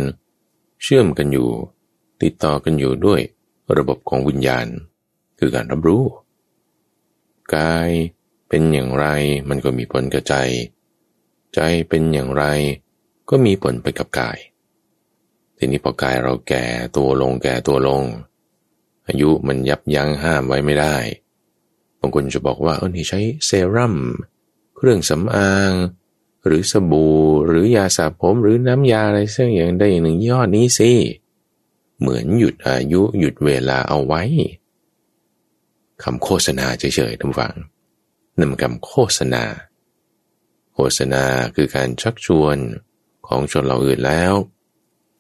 [0.87, 1.49] เชื่อมกันอยู่
[2.23, 3.21] ติดต่อกันอยู่ด้วย
[3.77, 4.67] ระบบของวิญญาณ
[5.39, 6.05] คือการรับรู้
[7.57, 7.91] กาย
[8.49, 9.07] เป็นอย่างไร
[9.49, 10.35] มันก็มีผลกับใจ
[11.55, 12.45] ใจเป็นอย่างไร
[13.31, 14.39] ก็มีผลไปกับกาย
[15.57, 16.65] ทีนี้พอกายเราแก่
[16.97, 18.03] ตัวลงแก่ตัวลง
[19.09, 20.97] อายุมันยับยั้งห้ามไว้ไม่ได้
[22.01, 23.97] บางคนจะบอกว่าเออนี่ใช้เซรั่ม
[24.77, 25.73] เครื่องสำอาง
[26.47, 27.15] หรือสบู่
[27.47, 30.93] หรือยาสระผมหรือน้ำยาอะไรเสื่อย่างใดอย่างหนึ่งยอดนี้สิ
[32.01, 34.23] เหมือนหยุดอายุหยุดเวลาเอาไว้
[36.03, 37.55] คำโฆษณาเฉยๆท่านฟัง
[38.39, 39.45] นั่นคำโฆษณา
[40.75, 42.57] โฆษณาคือการชักชวน
[43.27, 44.35] ของชนเราอื่นแล้ว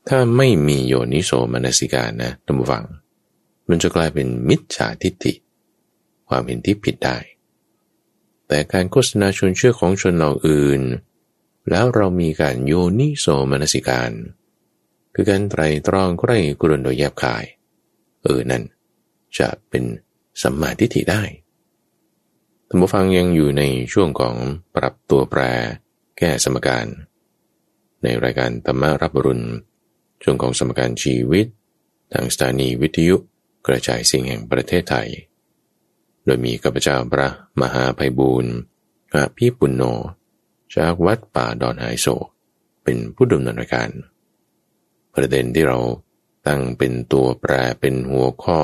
[0.08, 2.84] ถ้าไม่มีโยนิโสมนสิการนะท่านฟัง
[3.68, 5.32] มันจะกลายเป็นมิจฉาทิฏฐิ
[6.28, 7.16] ความเห็นที่ผิดได้
[8.48, 10.82] แต่การโฆษณาชวนเชื่อของชนเหล่าอื่น
[11.70, 14.10] แล้วเรามีการโยนิโสมนสิการ
[15.14, 17.44] คือการไตรตรองใกล้กรุนโดยแยบคาย
[18.22, 18.62] เออนั่น
[19.38, 19.84] จะเป็น
[20.42, 21.22] สัมมาทิฏฐิได้
[22.68, 24.34] ท่านผู้ฟังยังอยู่ในช่วงของ
[24.74, 25.40] ปรับตัวแปร
[26.18, 26.86] แก้สมการ
[28.02, 29.46] ในรายการธรรมารับรุณ
[30.22, 31.46] ช่วงของสมการชีวิต
[32.12, 33.16] ทางสถานีวิทยุ
[33.66, 35.08] กระจายสิ่งแห่งประเทศไทย
[36.24, 37.28] โดยมีข้าพเจ้าพระ
[37.60, 38.54] มหาภัยบูรณ์
[39.14, 39.82] อภิปุณโญ
[40.76, 42.06] จากวัดป่าดอนไฮโซ
[42.84, 43.88] เป็นผู้ดำเนินรายการ
[45.14, 45.78] ประเด็นที่เรา
[46.46, 48.60] ตั้งเป็นตัวแปรเป็นหัวข้อ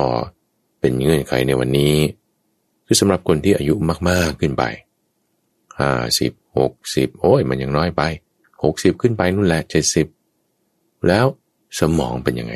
[0.79, 1.95] เป็นเงื่อนไขในวันนี้
[2.85, 3.73] คือสำหรับคนที่อายุ
[4.09, 4.63] มาก ๆ ขึ้นไป
[5.79, 8.01] ห้าสิบหกสิบโอ้ยมันยังน้อยไป
[8.63, 10.07] หกสิบขึ้นไปนู่นแหละเจ็ดสิบ
[11.07, 11.25] แล้ว
[11.79, 12.53] สมองเป็นยังไง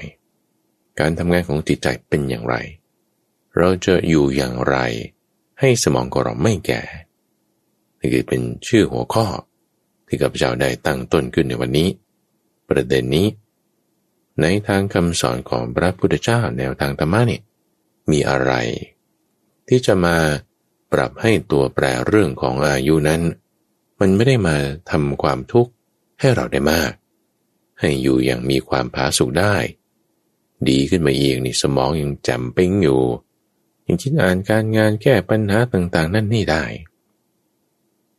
[1.00, 2.56] การทำงานของจิตใจเป็นอย่างไร
[3.58, 4.78] เราจะอยู่อย่างไร
[5.60, 6.82] ให้สมองของเราไม่แก่
[8.14, 9.26] คือเป็นชื่อหัวข้อ
[10.08, 11.90] ที่ข้าพเจ้าได้ตั้งต้นขึ้นในวันนี้
[12.70, 13.28] ประเด็นนี้
[14.42, 17.42] ในทางคำสอนของพระพุทธเจ้าแนวทางธรรมะนี่
[18.12, 18.54] มีอะไร
[19.68, 20.18] ที่จะมา
[20.92, 23.22] ปรับให้ตัวแปรเรื่องของอายุนั้น
[24.00, 24.58] มันไม่ได้มา
[24.92, 25.72] ทำความทุกข์
[26.20, 26.92] ให้เราได้มาก
[27.80, 29.56] ให้อยู่อย่างมีความผาสุกได้
[30.70, 33.02] ดีขึ้นมาอีกนี่สมองยังจำปิ้งอยู่
[33.86, 36.64] ยังคิดอ่านการงานแก้ปัญหาต่างๆ นั่นนี่ได้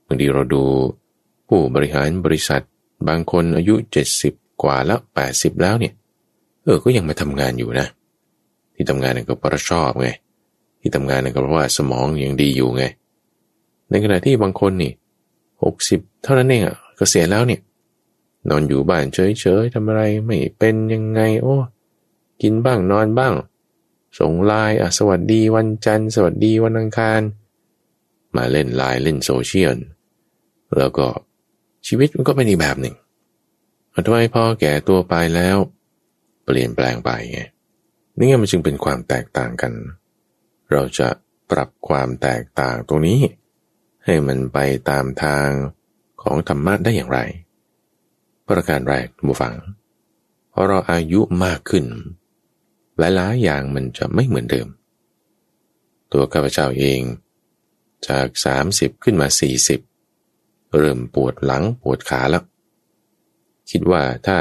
[0.07, 0.63] บางทีเราดู
[1.49, 2.63] ผู้บริหารบริษัท
[3.09, 3.75] บางคนอายุ
[4.19, 5.95] 70 กว่าแล้ว 80 แล้วเนี่ย
[6.65, 7.87] เออ ก็ยังมาทำงานอยู่นะ
[8.75, 10.09] ที่ทำงานนั่นก็เพราะชอบไง
[10.81, 12.85] ที่ทำงานนั่นก็เพราะว่าสมองยังดีอยู่ไง
[13.91, 14.93] ในขณะที่บางคนนี่
[15.59, 17.61] 60 เท่านั้นเองอะเกษียณแล้วเนี่ย
[18.49, 21.57] นอนอยู่บ้านเฉยๆทำอะไรไม่เป็นยังไง โอ้
[22.43, 23.35] กินบ้างนอนบ้าง
[24.19, 27.21] ส่งไลน์อะสวัสดีวันจันทร์ สวัสดีวันอังคาร
[28.37, 29.77] มาเล่นไลน์เล่นโซเชียล
[30.77, 31.07] แล้วก็
[31.87, 32.95] ชีวิตมันก็เป็นอีกแบบหนึ่ง
[34.07, 35.57] ทำไมพอแก่ตัวไปแล้ว
[36.45, 37.41] เปลี่ยนแปลงไปไง
[38.19, 39.73] นี่มันจึงเป็นความแตกต่างกัน
[40.73, 41.09] เราจะ
[41.51, 43.21] ปรับความแตกต่างตรงนี้
[44.05, 44.59] ให้มันไป
[44.91, 45.49] ตามทาง
[46.23, 47.21] ของธรรมะได้อย่างไร
[48.49, 49.57] ประการแรกทุกฝัง
[50.59, 51.85] พราะเราอายุมากขึ้น
[52.99, 54.69] หลายๆอย่างมันจะไม่เหมือนเดิม
[56.13, 57.01] ตัวข้าพเจ้าเอง
[58.09, 58.27] จาก
[58.67, 59.29] 30 ขึ้นมา
[59.67, 59.96] 40
[60.77, 62.45] เริ่มปวดหลังปวดขาแล้ว
[63.71, 64.39] คิดว่าถ้า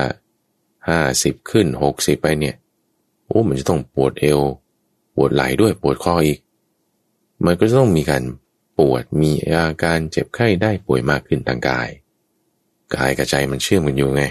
[0.87, 2.55] ห้าสิบขึ้นหกสิบไปเนี่ย
[3.25, 4.41] โอ้มันจะต้องปวดเอว
[5.15, 6.39] ปวดไหล่ด้วยปวดคออีก
[7.45, 8.23] มันก็จะต้องมีการ
[8.77, 11.89] ปวดมีอาการเจ็บไข้ได้ป่วยมากขึ้นทางกาย
[12.95, 14.23] กายกับใจมันเชื่อมกันอยู่ไง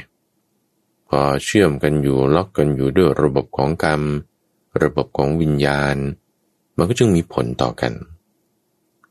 [1.08, 4.02] พอเชื่อมกันอยู่ล็อกกันอยู่ด้วยระบบของกรรม
[4.82, 5.96] ระบบของวิญญาณ
[6.76, 7.92] มันก็จึงมีผลต่อกัน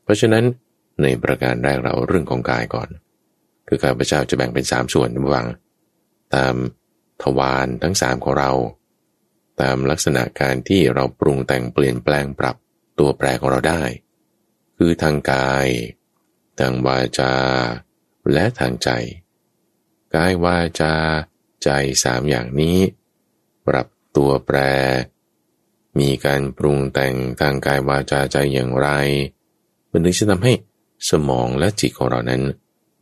[0.02, 0.44] เพราะฉะนั้น
[1.02, 2.88] ในประการแรกเราเรื่องของกายก่อน
[3.68, 5.46] คือข้าพเจ้าจะแบ่งเป็นสามส่วนระหว่าง
[6.34, 6.54] ตาม
[7.22, 8.50] ทวารทั้งสามของเรา
[9.60, 12.56] ตามลักษณะการที่เราปรุงแต่งเปลี่ยนแปลงปรับ
[12.98, 13.82] ตัวแปรของเราได้
[14.78, 15.68] คือทางกาย
[16.58, 17.34] ทางวาจา
[18.32, 18.88] และทางใจ
[20.14, 20.94] กายวาจา
[21.64, 21.70] ใจ
[22.04, 22.78] สามอย่างนี้
[23.66, 24.58] ปรับตัวแปร
[25.98, 28.88] มีการปรุงแต่งทางกายวาจาใจอย่างไร
[29.90, 30.52] มันถึงจะทำให้
[31.10, 32.42] สมองและจิตของเรานั้น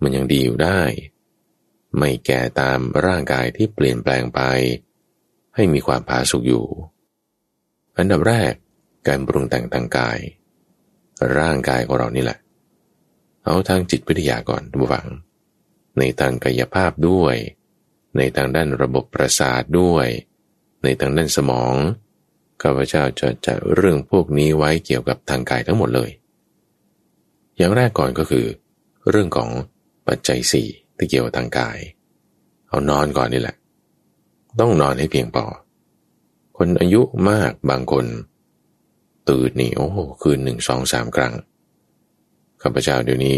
[0.02, 0.80] มันยังดีอยู่ได้
[1.98, 4.40] ไม่แก่ตามร่างกายที่เปลี่ยนแปลงไป
[5.54, 6.66] ให้มีความผาสุกอยู่
[7.98, 8.52] อันดับแรก
[9.08, 10.18] การปรุงแต่งทางกาย
[11.38, 12.38] ร่างกายของเรานี่แหละ
[13.44, 15.08] เอาทางจิตวิทยาก่อนทุกฝัง
[15.98, 17.36] ในทางกายภาพด้วย
[18.16, 20.06] ในทางด้านระบบประสาทด้วย
[20.82, 21.74] ในทางด้านสมอง
[22.62, 26.10] ข้าพเจ้าจะจะเรื่องพวกนี้ไว้เกี่ยวกับทางกายทั้งหมดเลย
[27.62, 28.46] อย่างแรกก่อนก็คือ
[29.10, 29.50] เรื่องของ
[30.08, 31.78] ปัจจัยสี่ที่เกี่ยวกับทางกาย
[32.68, 33.56] เอานอนก่อนนี่แหละ
[34.60, 35.44] ต้องนอนให้เพียงพอ
[36.58, 38.04] คนอายุมากบางคน
[39.28, 39.88] ตื่นนี่โอ้
[40.22, 41.34] คืนหนึ่งสองสามครั้ง
[42.62, 43.36] ข้าพเจ้าเดี๋ยวนี้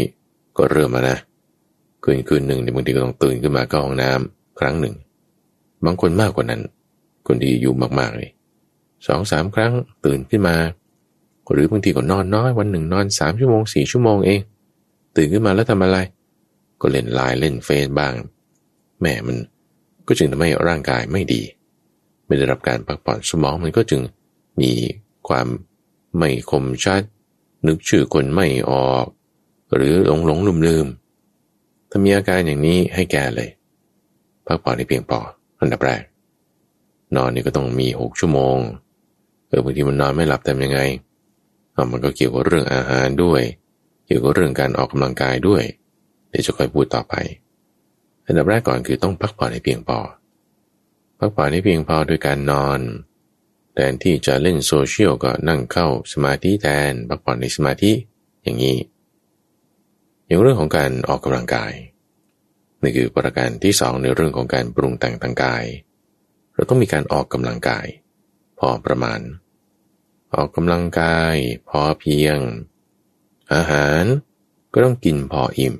[0.57, 1.17] ก็เริ่มมานะ
[2.03, 4.95] คืนคืนหนึ่งในบางทีก็ต้องตื่นขึ้นมาก็ห้องน้ำครั้งหนึ่ง
[5.85, 6.61] บางคนมากกว่านั้น
[7.27, 8.29] คนที่อายุมากๆเลย
[9.07, 9.73] สองสามครั้ง
[10.05, 10.55] ตื่นขึ้นมา
[11.51, 14.39] หรือบางทีก็นอนน้อยวันหนึ่งนอนสามชั่วโมงสี่ชั่วโมงเอง
[15.15, 15.97] ตื่นขึ้นมาแล้วทำอะไร
[16.81, 18.13] ก็เล่นไลน์เล่นเฟซบ้าง
[19.01, 19.37] แม่มัน
[20.07, 21.41] ก็จึงทำให้ร่างกายไม่ดี
[22.25, 24.01] ไม่ได้รับการพักผ่อนสมองมันก็จึง
[24.61, 24.71] มี
[25.27, 25.47] ความ
[26.17, 27.01] ไม่คมชัด
[27.67, 29.05] นึกชื่อคนไม่ออก
[29.75, 30.87] หรือหลงหลงลืมลืม
[31.89, 33.49] ถ้ามีอาการอย่างนี้ให้แก่เลย
[34.47, 35.19] พักผ่อนให้เพียงพอ
[35.59, 36.03] อันดับแรก
[37.15, 38.57] นอนนี่ก็ต้องมีหกชั่วโมง
[39.47, 40.79] เออบางทีมันนอนไม่หลับทำยังไง
[41.91, 43.41] มันก็เกี่ยวกับเรื่องอาหารด้วย
[44.05, 45.63] เกี่ยวกับเรื่องการออกกำลังกายด้วย
[46.29, 47.13] เดี๋ยวจะค่อยพูดต่อไป
[48.25, 49.99] อันดับแรกก่อนคือต้องพักผ่อนให้เพียงพอ
[51.19, 52.79] พักผ่อนให้เพียงพอโดยการนอน
[53.73, 57.91] แทนที่จะเล่นโซเชียลก็นั่งเข้าสมาธิแทนพักผ่อนในสมาธิ
[58.43, 58.77] อย่างนี้
[60.25, 61.73] อย่างเรื่องของการออกกำลังกาย
[62.81, 65.63] นี่คือประการที่สองในเรื่องของการปรุงแต่งทางกาย
[66.55, 67.85] เราต้องมีการออกกำลังกาย
[68.59, 69.19] พอประมาณ
[70.35, 71.35] ออกกำลังกาย
[71.69, 72.37] พอเพียง
[73.53, 74.03] อาหาร
[74.73, 75.75] ก็ต้องกินพออิ่ม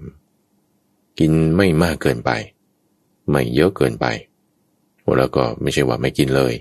[1.20, 2.32] กินไม่มากเกินไป
[3.30, 4.06] ไม่เยอะเกินไป
[5.18, 6.54] แล้วก็ไม่ใช่ว่าไม่กินเลย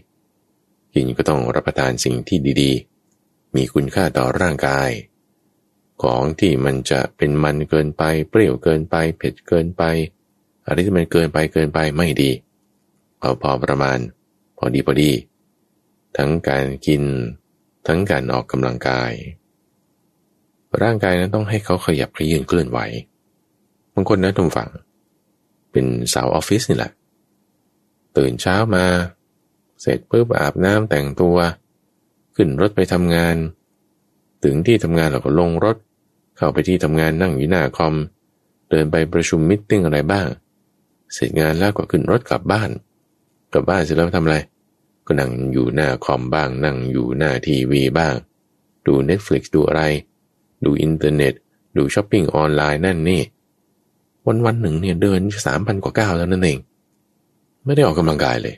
[0.95, 4.91] กินก็ต้องรับประทานสิ่งที่ดีๆ มีคุณค่าต่อร่างกาย
[6.03, 9.83] ของที่มันจะเป็นมันเกินไป เปรี้ยวเกินไป เผ็ดเกินไป
[10.65, 12.31] อะไรที่มันเกินไปเกินไปไม่ดี
[13.21, 13.99] เอาพอประมาณ
[14.59, 15.13] พอดีพอดี
[16.17, 17.03] ทั้งการกิน
[17.87, 19.13] ทั้งการออกกำลังกาย
[20.83, 22.79] ร่างกายนั้นต้องให้เขาขยับขยืนเคลื่อนไหว
[23.95, 24.71] บางคนนะทุกฝั่ง
[25.73, 26.93] เป็นสาวออฟฟิศนี่แหละ
[28.17, 28.85] ตื่นเช้ามา
[29.81, 31.37] เสร็จปุ๊บอาบน้ำแต่งตัว
[32.37, 33.37] ขึ้นรถไปทำงาน
[34.45, 35.77] ถึงที่ทำงานเราก็ลงรถ
[36.37, 37.95] เข้าไปที่ทำงานนั่งอยู่หน้าคอม
[38.71, 40.27] เดินไปประชุมมิ팅อะไรบ้าง
[41.15, 42.71] เสร็จงานแล้วก็ขึ้นรถกลับบ้าน
[43.53, 44.37] กลับบ้านเสร็จแล้วทำอะไร
[45.07, 48.15] ก็นั่งอยู่หน้าคอมบ้าง นั่งอยู่หน้าทีวีบ้าง
[48.87, 49.83] ดู Netflix ดูอะไร
[50.65, 51.35] ดูอินเทอร์เน็ต
[51.77, 53.23] ดูช้อปปิ้งออนไลน์นั่นนี่
[54.27, 56.59] วันวันหนึ่งเนี่ยเดินสามพันกว่าก้าวแล้วนั่นเอง
[57.65, 58.57] ไม่ได้ออกกำลังกายเลย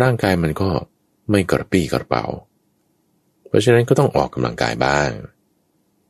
[0.00, 0.68] ร่างกายมันก็
[1.30, 2.24] ไม่กระปี้กระเป๋า
[3.46, 5.10] เพราะฉะนั้นก็ต้องออกกำลังกายบ้าง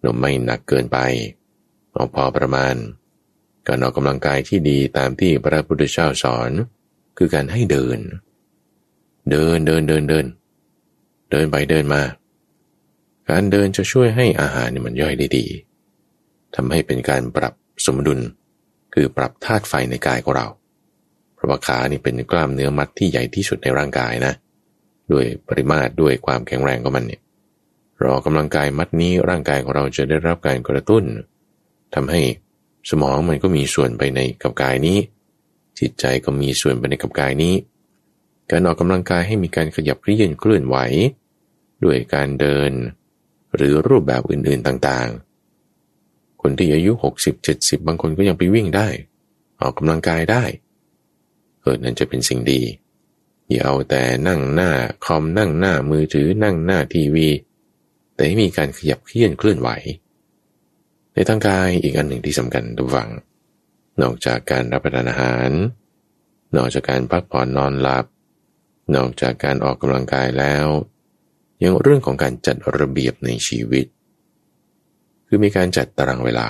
[0.05, 0.99] นมไม่หนักเกินไป
[1.97, 2.75] ออกพอประมาณ
[3.69, 6.51] การออกกำลังกายที่ดีตามที่พระพุทธเจ้าสอน
[7.19, 7.99] คือการให้เดิน
[9.31, 10.27] เดินเดินเดินเดิน
[11.31, 12.03] เดินไปเดินมา
[13.29, 15.47] การเดินจะช่วยให้อาหารนี่มันย่อยได้ดี
[16.57, 17.55] ทำให้เป็นการปรับ
[17.87, 18.21] สมดุล
[18.95, 20.47] คือปรับธาตุไฟในกายของเรา
[21.35, 24.33] เพราะว่าขานี่เป็นกล้ามเนื้อมัดที่ใหญ่ที่สุดในร่างกายนะ
[25.12, 27.21] ด้วยปริมาตรด้วยความแข็งแรงของมันเนี่ย
[28.05, 31.05] รอกำลังกายมัดนี้ร่างกายของเราจะได้รับการกระตุ้น
[31.95, 32.21] ทำให้
[32.91, 34.99] สมองมันก็มีส่วนไปในกับกายนี้
[35.79, 37.55] จิตใจก็มีส่วนไปในกับกายนี้
[38.51, 40.77] การออกกำลังกายให้มีการขยับเคลื่อนเคลื่อนไหว
[41.85, 42.71] ด้วยการเดิน
[43.55, 46.93] หรือรูปแบบอื่นๆต่างๆ คนที่อายุ
[47.39, 48.89] 60-70 บางคนก็ยังไปวิ่งได้
[49.61, 50.45] ออกกำลังกายได้
[51.61, 52.63] เออนั่นจะเป็นสิ่งดี
[53.51, 54.71] อย่าเอาแต่นั่งหน้า
[55.05, 57.29] คอมนั่งหน้ามือถือนั่งหน้าทีวี
[58.15, 59.71] แต่ให้มีการขยับเคลื่อนเคลื่อนไหว
[61.15, 63.11] ในทางกายอีกอันหนึ่งที่สำคัญทุกฝัง
[64.03, 65.51] นอกจากการรับประทานอาหาร
[66.57, 68.05] นอกจากการพักผ่อนนอนหลับ
[68.94, 70.66] นอกจากการออกกำลังกายแล้ว
[71.62, 73.87] ยังเรื่องของการจัดระเบียบในชีวิต
[75.27, 76.49] คือมีการจัดตารางเวลา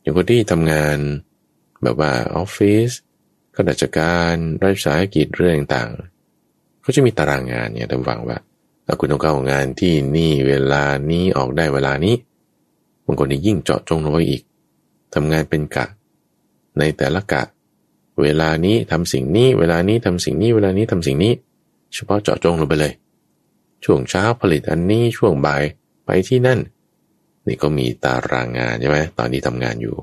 [0.00, 0.98] อย่างคนที่ทำงาน
[1.82, 2.90] แบบว่าออฟฟิศ
[3.54, 8.38] ข้าราชการรัฐสาหกิจเรื่องต่างๆเขาจะมีตารางงานเนี่ยทำฟังว่า
[9.00, 12.14] คุณต้องเข้างานที่นี่เวลานี้ออกได้เวลานี้
[13.06, 14.42] บางคนนี่ยิ่งเจาะจงลงไปอีก
[15.14, 15.86] ทำงานเป็นกะ
[16.78, 17.42] ในแต่ละกะ
[18.22, 21.32] เวลานี้ทำสิ่งนี้ เวลานี้ทำสิ่งนี้ เวลานี้ทำสิ่งนี้
[21.94, 22.92] เฉพาะเจาะจงลงไปเลย
[23.84, 25.62] ช่วงเช้าผลิตอันนี้ช่วงบ่าย
[26.06, 26.60] ไปที่นั่น
[27.46, 29.96] นี่ก็มีตารางงานใช่ไหมตอนนี้ทำงานอยู่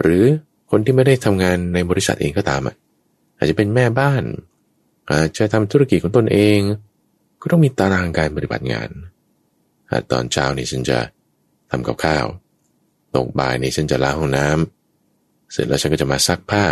[0.00, 0.24] หรือ
[0.70, 2.74] คนที่ไม่ได้ทำงานในบริษัทเองก็ตามอะ
[3.36, 4.22] อาจจะเป็นแม่บ้าน
[5.10, 6.58] อาจจะทำธุรกิจของตนเอง
[7.40, 8.88] ก็ต้องมีตารางการปฏิบัติงาน
[10.12, 10.98] ตอนเช้านี่ฉันจะ
[11.70, 12.26] ทำกับข้าว
[13.16, 16.64] ตกบ่ายนี่ฉันจะล้างห้องน้ำ เสร็จแล้วฉันก็จะมาซักผ้า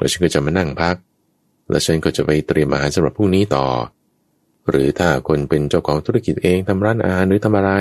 [0.00, 0.96] แล้วฉันก็จะมานั่งพัก
[1.70, 3.66] แล้วฉันก็จะไปเตรียมอาหารสำหรับพรุ่งนี้ต่อ
[4.70, 7.72] หรือถ้าคนเป็นเจ้าของธุรกิจเองทำร้านอาหารหรือทำอะไร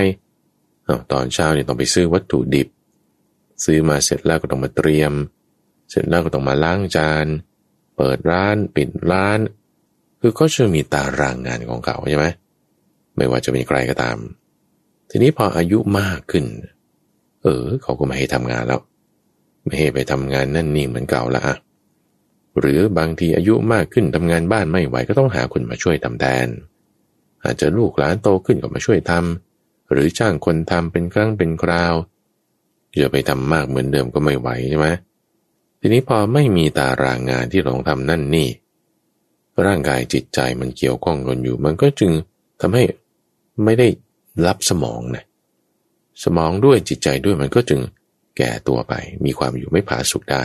[1.12, 2.68] ตอนเช้าเนี่ยต้องไปซื้อวัตถุดิบ
[3.66, 5.14] ซื้อมาเสร็จแล้วก็ต้องมาเตรียม
[5.90, 7.26] เสร็จแล้วก็ต้องมาล้างจาน
[7.98, 9.40] เปิดร้านปิดร้าน
[10.22, 12.26] คือก็จะมีตารางงานของเขาใช่ไหม
[13.16, 14.18] ไม่ว่าจะเป็นใครก็ตาม
[15.10, 16.46] ทีนี้พออายุมากขึ้น
[17.44, 18.82] เออ เขาก็ไม่ให้ทำงานแล้ว
[19.66, 21.42] ไม่ให้ไปทำงานนั่นนี่เหมือนเก่าละ
[22.60, 26.48] หรือบางทีอายุมากขึ้นทำงานบ้านไม่ไหวก็ต้องหาคนมาช่วยทำแทน
[27.44, 31.94] อาจจะลูกหลานโตขึ้นก็มาช่วยทำหรือจ้างคนทำเป็นครั้งเป็นคราว
[33.02, 34.88] จะไปทำมากเหมือนเดิมก็ไม่ไหวใช่ไหม
[35.80, 38.50] ทีนี้พอไม่มีตารางงานที่เรองทำนั่นนี่
[39.66, 42.12] ร่างกายจิตใจมันเกี่ยวข้องกันอยู่ มันก็จึง
[42.62, 42.84] ทำให้
[43.64, 43.88] ไม่ได้
[44.48, 45.24] รับสมองนะ
[46.24, 47.82] สมองด้วยจิตใจด้วยมันก็จึง
[48.38, 48.94] แก่ตัวไป
[49.26, 50.44] มีความอยู่ไม่ผาสุกได้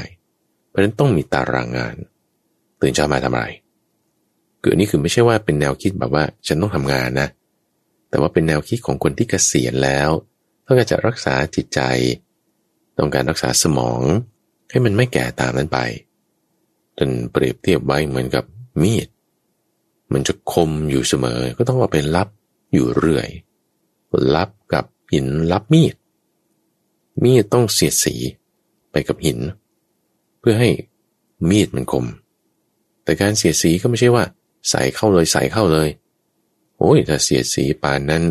[0.74, 1.96] เพราะฉะนั้นต้องมีตารางงาน
[2.80, 3.46] ตื่นเช้ามาทำอะไร
[4.62, 7.28] คืออันนี้คือไม่ใช่ว่าเป็นแนวคิดแบบว่าฉันต้องทำงานนะ
[8.10, 10.10] แต่ว่าเป็นแนวคิดของคนที่เกษียณแล้ว
[10.66, 11.80] ต้องการจะรักษาจิตใจ
[12.98, 14.02] ต้องการรักษาสมอง
[14.70, 15.78] ให้มันไม่แก่ตามนั้นไป
[16.98, 18.44] จนเปรียบเทียบไว้เหมือนกับ
[18.82, 19.08] มีด
[20.12, 22.28] มันจะคมอยู่เสมอ ก็ต้องเอาไปรับ
[22.72, 23.28] อยู่เรื่อย
[24.34, 25.94] รับกับหินรับมีด
[27.22, 28.14] มีดต้องเสียดสี
[28.90, 30.70] ไปกับหินเพื่อให้
[31.50, 32.06] มีดมันคม
[33.04, 34.24] แต่การเสียดสีก็ไม่ใช่ว่า
[34.70, 35.88] ใส่เข้าเลยใส่เข้าเลย
[36.78, 38.22] โอ้ยถ้าเสียดสีปานนั้น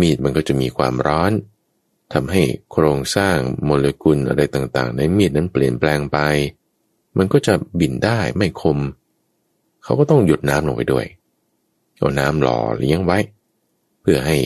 [0.00, 1.32] มีดมันก็จะมีความร้อน
[2.12, 6.18] ทำให้โครงสร้างโมเลกุลอะไรต่างๆ ในมีดนั้นเปลี่ยนแปลงไป
[7.18, 8.78] มันก็จะบินได้ไม่คม
[9.82, 11.06] เขาก็ต้องหยุดน้ำลงไปด้วย
[11.96, 13.18] เอาน้ำหล่อเลี้ยงไว้
[14.00, 14.36] เพื่อให้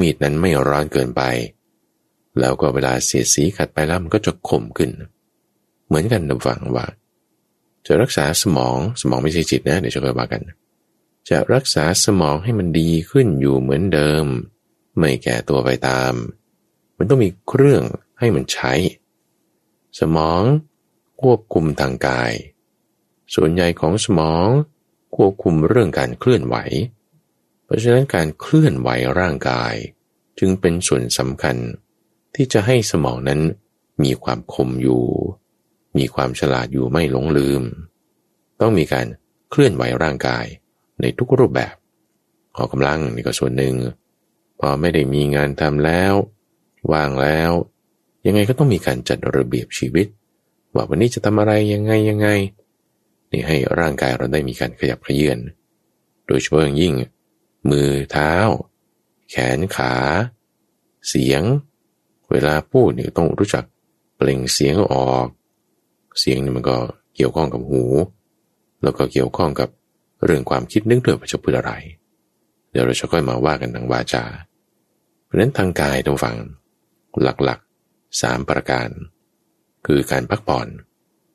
[0.00, 1.22] มีดนั้นไม่ร้อนเกินไป
[2.38, 6.86] แล้วก็เวลาเสียดสีขัดไปแล้วมันก็จะคมขึ้นเหมือนกันนะฟังว่า
[7.86, 10.42] จะรักษาสมองสมองไม่ใช่จิตนะเดี๋ยวจะไปว่ากัน
[11.28, 14.24] จะรักษาสมองให้มันดีขึ้นอยู่เหมือนเดิม
[14.98, 16.12] ไม่แก่ตัวไปตาม
[16.96, 17.82] มันต้องมีเครื่อง
[18.18, 18.72] ให้มันใช้
[20.00, 20.42] สมอง
[21.22, 22.32] ควบคุมทางกาย
[23.34, 24.46] ส่วนใหญ่ของสมอง
[25.16, 26.56] ควบคุมเรื่องการเคลื่อนไหว
[27.64, 28.88] เพราะฉะนั้นการเคลื่อนไหว
[29.20, 29.74] ร่างกาย
[30.38, 31.56] จึงเป็นส่วนสำคัญ
[32.34, 33.40] ที่จะให้สมองนั้น
[34.02, 35.04] มีความคมอยู่
[35.96, 37.62] มีความฉลาดอยู่ไม่หลงลืม
[38.60, 39.06] ต้องมีการ
[39.50, 40.46] เคลื่อนไหวร่างกาย
[41.00, 41.74] ในทุกรูปแบบ
[42.56, 43.74] ออกกำลังนี่ก็ส่วนหนึ่ง
[44.60, 46.14] พอไม่ได้มีงานทำแล้ว
[46.92, 47.50] ว่างแล้ว
[48.26, 50.06] ยังไงก็ต้องมีการจัดระเบียบชีวิต
[50.74, 52.28] ว่าวันนี้จะทำอะไรยังไงยังไง
[53.30, 55.38] นี่ให้ร่างกายเราได้มีการขยับขยื่น
[56.26, 56.94] โดยเฉพาะอย่างยิ่ง
[57.70, 58.32] มือเท้า
[59.30, 59.94] แขนขา
[61.08, 61.42] เสียง
[62.30, 63.64] เวลาพูดเนี่ยต้องรู้จัก
[64.16, 65.26] เปล่งเสียงออก
[66.18, 66.76] เสียงนี่มันก็
[67.16, 67.84] เกี่ยวข้องกับหู
[68.82, 69.68] แล้วก็เกี่ยวข้องกับ
[70.24, 71.72] เรื่องความคิดนึกด้วยว่าจะพูดอะไร
[72.70, 74.24] เดี๋ยวเราจะค่อยมาว่ากันทางวาจา
[75.24, 76.36] เพราะนั้นทางกายตรงฝั่ง
[77.22, 78.88] หลักๆสามประการ
[79.86, 80.68] คือการพักผ่อน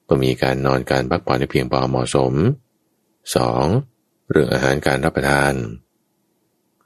[0.07, 2.33] ต้องมีการนอนการพักผ่อนให้เพียงพอเหมาะสม
[3.53, 4.31] 2.
[4.31, 5.53] เรื่องอาหารการรับประทาน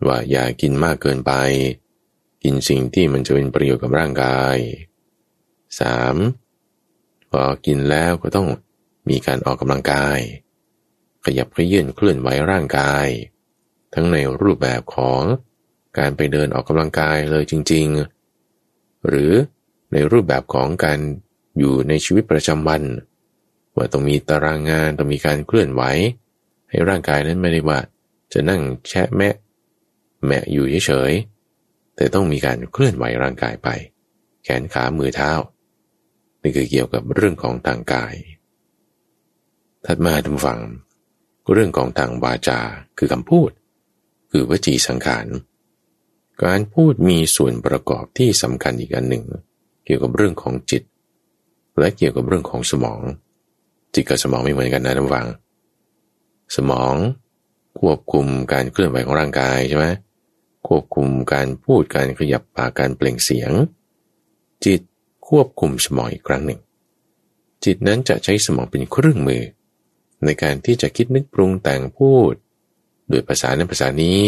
[0.08, 1.32] ว่าอย่ากินมากเกินไป
[2.44, 4.58] กินสิ่งที่มันจะเป็นประโยชน์กับร่างกาย
[5.78, 6.47] 3.
[7.32, 8.48] พอกินแล้วก็ต้อง
[9.10, 10.20] มีการออกกำลังกาย
[11.26, 13.08] ขยับขยื่นเคลื่อนไหวร่างกาย
[13.94, 15.22] ทั้งในรูปแบบของ
[15.98, 17.88] การไปเดินออกกำลังกายเลยจริง
[18.46, 19.32] ๆ หรือ
[19.94, 21.00] ในรูปแบบของการ
[21.60, 22.84] อยู่ในชีวิตประจำวัน
[23.76, 25.84] ว่าต้องมีตารางงานต้องมีการเคลื่อนไหว
[26.70, 27.80] ให้ร่างกายนั้นไม่ได้ว่า
[28.34, 29.36] จะนั่งแชะแมะ
[30.26, 33.70] แมะอยู่เฉยๆแต่ต้องมีการเคลื่อนไหวร่างกายไป
[34.44, 35.32] แขนขามือเท้า
[36.48, 38.16] นี่คือเกี่ยวกับเรื่องของทางกาย
[39.86, 40.62] ถัดมาทุกฝัง
[41.54, 42.60] เรื่องของทางวาจา
[42.98, 43.50] คือคำพูด
[44.32, 45.28] คือวจีสังขาร
[46.44, 49.24] การพูดมีส่วนประกอบที่สำคัญอีกอันหนึ่ง
[49.86, 50.84] เกี่ยวกับเรื่องของจิต
[51.80, 53.02] และเกี่ยวกับเรื่องของสมอง
[53.94, 55.28] จิตกับสมองไม่เหมือนกันนะท่านฟัง
[56.56, 56.96] สมอง
[57.80, 59.86] ควบคุมการเคลื่อนไหวของร่างกายใช่ไหม
[60.68, 63.52] ควบคุมการพูดการขยับปากการเปล่งเสียง
[64.66, 64.82] จิต
[65.30, 66.60] ควบคุมสมองอีกครั้งหนึ่ง
[67.66, 69.44] จิตนั้นจะใช้สมองเป็นเครื่องมือ
[70.26, 72.34] ในการที่จะคิดนึกปรุงแต่งพูด
[73.10, 74.22] โดยภาษานั้นภาษานี้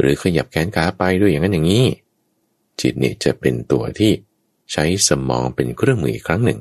[0.00, 1.86] หรือขยับแขนขาไปด้วยอย่างนั้นอย่างนี้
[2.80, 4.12] จิตนี่จะเป็นตัวที่
[4.72, 6.60] ใช้สมองเป็นเครื่องมืออีกครั้งหนึ่ง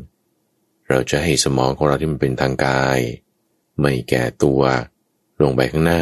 [0.89, 2.99] เราจะให้สมองของเราที่มันเป็นทางกาย
[3.79, 4.61] ไม่แก่ตัว
[5.41, 6.01] ลงไปข้างหน้า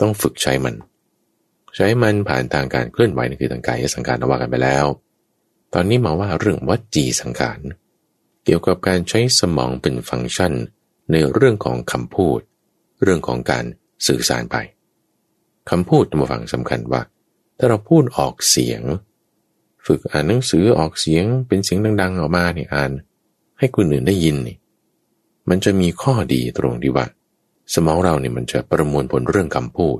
[0.00, 0.74] ต้องฝึกใช้มัน
[1.76, 4.86] ใช้มันผ่านทางการเคลื่อนไหวนั่นคือทางกายสังขารว่ากันไปแล้ว
[5.74, 7.60] ตอนนี้มาว่าเรื่องวัจีสังขาร
[8.44, 10.52] เกี่ยวกับการใช้สมองเป็นฟังก์ชัน
[11.12, 12.40] ในเรื่องของคำพูด
[13.02, 13.64] เรื่องของการ
[14.06, 14.56] สื่อสารไป
[15.70, 17.02] คำพูดมาฟังสำคัญว่า
[17.58, 18.82] ถ้าเราพูดออกเสียง
[19.86, 22.92] ฝึกอ่านหนังสือออกเสียงเป็นเสียงดัง ๆ ออกมาเนี่ยอ่าน
[23.58, 24.56] ให้คนอื่นได้ยินนี่
[25.48, 27.06] มันจะมีข้อดีตรงที่ว่า
[27.74, 29.98] สมองเราเนี่ยมันจะประมวลผลเรื่องคำพูด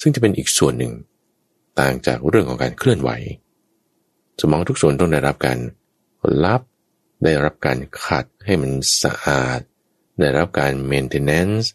[0.00, 0.92] ซึ่งจะเป็นอีกส่วนหนึ่ง
[1.80, 3.10] ต่างจากเรื่องของการเคลื่อนไหว
[4.40, 5.58] สมองทุกส่วนต้องได้รับการ
[6.44, 6.60] รับ
[7.24, 8.72] ได้รับการขัดให้มัน
[9.02, 9.60] สะอาด
[10.20, 11.66] ได้รับการ maintenance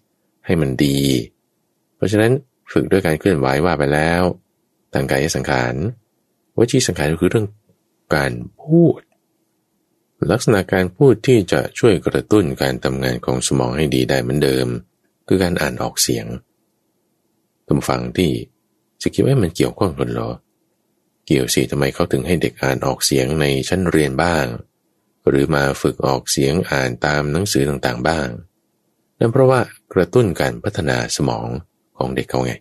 [0.45, 0.99] ให้มันดี
[1.95, 2.31] เพราะฉะนั้น
[2.71, 4.23] ฝึกด้วยการเคลื่อนไหวว่าไปแล้ว
[4.93, 5.75] ทางกายสังขาร
[6.57, 7.47] วจีสังขารก็คือเรื่อง
[8.15, 8.31] การ
[8.63, 8.99] พูด
[10.31, 14.67] ลักษณะการพูดที่จะช่วยกระตุ้นการทำงานของสมองให้ดีได้เหมือนเดิม
[15.27, 16.25] คือการอ่านออกเสียง
[17.67, 18.31] ตำฟังที่
[19.01, 20.29] จะคิดว่ามันเกี่ยวข้องกันหรอ
[21.27, 24.45] เกี่ยวสิทำไมเขาถึงให้เด็กอ่านออกเสียงในชั้นเรียนบ้าง
[25.27, 28.27] หรือมาฝึกออกเสียงอ่านตามหนังสือต่างๆบ้าง
[29.19, 29.59] นั่นเพราะว่า
[29.93, 31.47] กระตุ้นการพัฒนาสมอง
[31.97, 32.53] ของเด็กเขาไง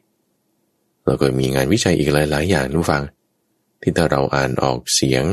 [1.06, 3.02] แล้วก็มีงานวิจัยอีกหลาย ๆ อย่างทุกฟัง
[3.82, 5.24] ที่ถ้าเราอ่านออกเสียง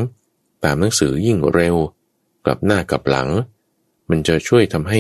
[0.64, 1.76] ตามหนังสือยิ่งเร็ว
[2.46, 3.30] กลับหน้ากลับหลัง
[4.10, 5.00] มันจะช่วยทำให้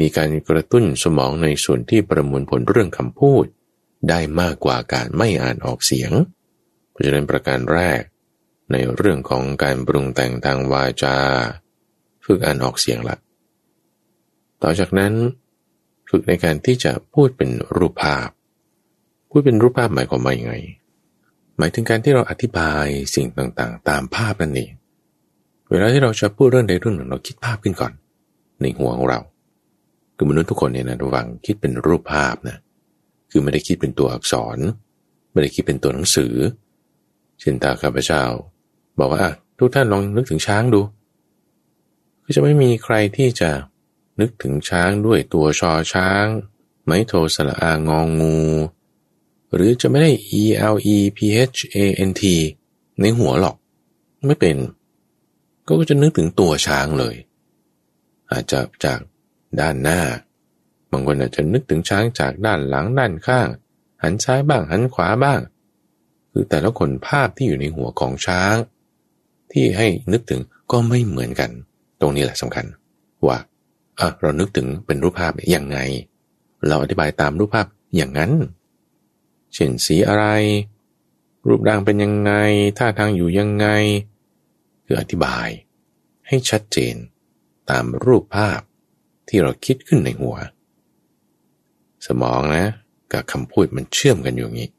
[0.00, 3.44] มีการกระตุ้นสมองในส่วนที่ประมวลผลเรื่องคำพูด
[4.08, 6.12] ได้มากกว่าการไม่อ่านออกเสียง
[6.96, 8.02] เพราะฉะนั้นประการแรก
[8.72, 11.16] ในเรื่องของการปรุงแต่งทางวาจา
[12.24, 13.16] ฝึกอ่านออกเสียงละ
[14.62, 15.12] ต่อจากนั้น
[16.10, 18.28] ฝึกในการที่จะพูดเป็นรูปภาพ
[19.30, 20.54] พูดเป็นรูปภาพหมายความว่าย่างไง
[21.58, 24.70] หมายถึงการที่เราอธิบายสิ่งต่างๆ ตามภาพนั่นเอง
[25.70, 27.92] เวลาที่เราจะพูดเรื่องใดเรื่องหนึ่งเราคิดภาพขึ้นก่อน
[28.60, 29.20] ในหัวของเรา
[30.16, 32.56] คือมนุษย์ทุกคนเนี่ยนะระวังคิดเป็นรูปภาพนะ
[33.30, 34.58] คือไม่ได้คิดเป็นตัวอักษร
[35.32, 36.34] ไม่ได้คิดเป็นตัวหนังสือ
[37.40, 38.22] เช่นตาข้าพเจ้า
[38.98, 39.26] บอกว่า
[39.58, 40.80] ทุกท่านลองนึกถึงช้างดู
[42.24, 43.50] ก็จะไม่มีใครที่จะ
[44.20, 46.24] นึกถึงช้างด้วยตัวชอช้าง
[46.84, 48.38] ไม้โทสระอางองงู
[49.54, 50.10] หรือจะไม่ได้
[50.40, 50.42] e
[50.74, 51.18] l e p
[51.58, 51.76] h a
[52.08, 52.22] n t
[53.00, 53.56] ในหัวหรอก
[54.26, 54.56] ไม่เป็น
[55.66, 57.16] ก็จะนึกถึงตัวช้างเลย
[58.30, 59.00] อาจจะจาก
[59.60, 60.00] ด้านหน้า
[60.90, 63.48] บางคนอาจจะนึกถึงช้างจากด้านหลังด้านข้าง
[64.02, 65.40] หันซ้ายบ้างหันขวาบ้าง
[66.38, 68.54] คือแต่ละคนภาพที่อยู่ในหัวของช้าง
[69.52, 70.40] ที่ให้นึกถึง
[70.72, 71.50] ก็ไม่เหมือนกัน
[72.00, 72.66] ตรงนี้แหละสำคัญ
[73.26, 73.38] ว่า
[73.98, 75.78] อะเรานึกถึงเป็นรูปภาพอย่างไง
[76.66, 77.66] เราอธิบายตามรูปภาพ
[77.96, 78.32] อย่างนั้น
[79.54, 80.24] เช่นสีอะไร
[81.46, 82.32] รูปร่างเป็นยังไง
[82.78, 83.66] ท่าทางอยู่ยังไง
[84.84, 85.48] คืออธิบาย
[86.28, 86.94] ให้ชัดเจน
[87.70, 88.60] ตามรูปภาพ
[89.28, 90.36] ที่เราคิดขึ้นในหัว
[92.06, 92.66] สมองนะ
[93.12, 94.70] กับคำพูดมันเชื่อมกันอยู่งี้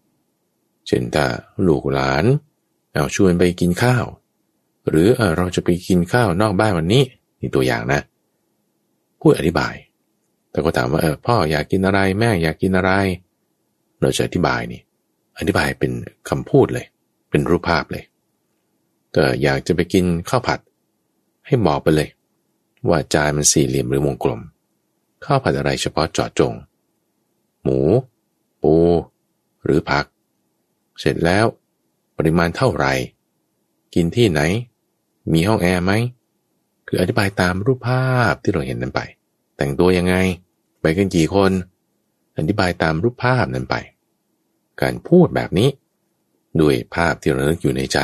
[0.88, 1.26] เช่นถ้า
[1.68, 2.26] ลูกหลาน
[2.94, 4.06] เอาชวนไปกินข้าว
[4.90, 7.04] หรือเออเราจะไปกินข้าวนอกบ้านวันนี้
[7.40, 8.02] นี่ตัวอย่างนะ
[9.22, 9.76] พูดอธิบาย
[10.52, 12.92] แต่ก็ถามว่าเออพ่ออยากกินอะไรแม่อยากกินอะไร
[14.02, 14.82] เราจะอธิบายนี่
[15.40, 15.92] อธิบายเป็น
[16.30, 16.86] คำพูดเลย
[17.30, 18.04] เป็นรูปภาพเลย
[19.16, 20.60] ก็อยากจะไปกินข้าวผัด
[21.48, 22.10] ให้บอกไปเลย
[22.90, 24.42] ว่าจานมันสี่เหลี่ยมหรือวงกลม
[25.26, 26.54] ข้าวผัดอะไรเฉพาะเจาะจง
[27.64, 27.80] หมู
[28.62, 28.74] ปู
[29.64, 30.06] หรือผัก
[31.00, 31.46] เสร็จแล้ว
[32.18, 32.94] ปริมาณเท่าไหร่
[33.96, 34.42] กินที่ไหน
[35.34, 35.92] มีห้องแอร์ไหม
[36.88, 39.02] คืออธิบายตามรูปภาพที่เราเห็นนั้นไป
[39.58, 40.16] แต่งตัวยังไง
[40.82, 41.52] ไปกันกี่คน
[42.38, 43.76] อธิบายตามรูปภาพนั้นไป
[44.82, 45.70] การพูดแบบนี้
[46.62, 48.00] ด้วยภาพที่เราเลึกอยู่ในใจ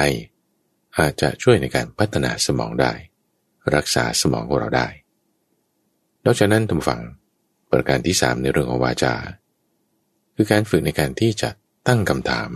[0.98, 2.94] อาจจะช่วยในการพัฒนาสมองได้
[3.76, 4.88] รักษาสมองของเราได้
[6.26, 7.02] นอกจากนั้นทุกฝัง
[7.72, 9.16] ประการที่สามในเรื่องของวาจา
[10.36, 11.50] คือการฝึกในการที่จะ
[11.88, 12.50] ตั้งคำถาม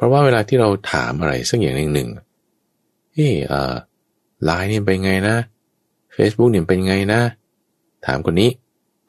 [0.00, 2.08] เพราะว่าเวลาที่เราถามอะไรสักอย่างหนึ่ง
[3.14, 3.74] เฮ้เอ่อ
[4.44, 5.36] ไลน์นี่เป็นไงนะ
[6.16, 7.20] Facebook เนี่ยเป็นไงนะ
[8.06, 8.50] ถามคนนี้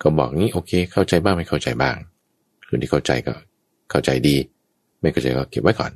[0.02, 1.96] ก็บอกงี้โอเคเข้าใจบ้างไม่เข้าใจบ้าง
[2.68, 3.34] คนที่เข้าใจก็
[3.90, 4.36] เข้าใจดี
[5.02, 5.92] ไม่เข้าใจก็เก็บไว้ก่อน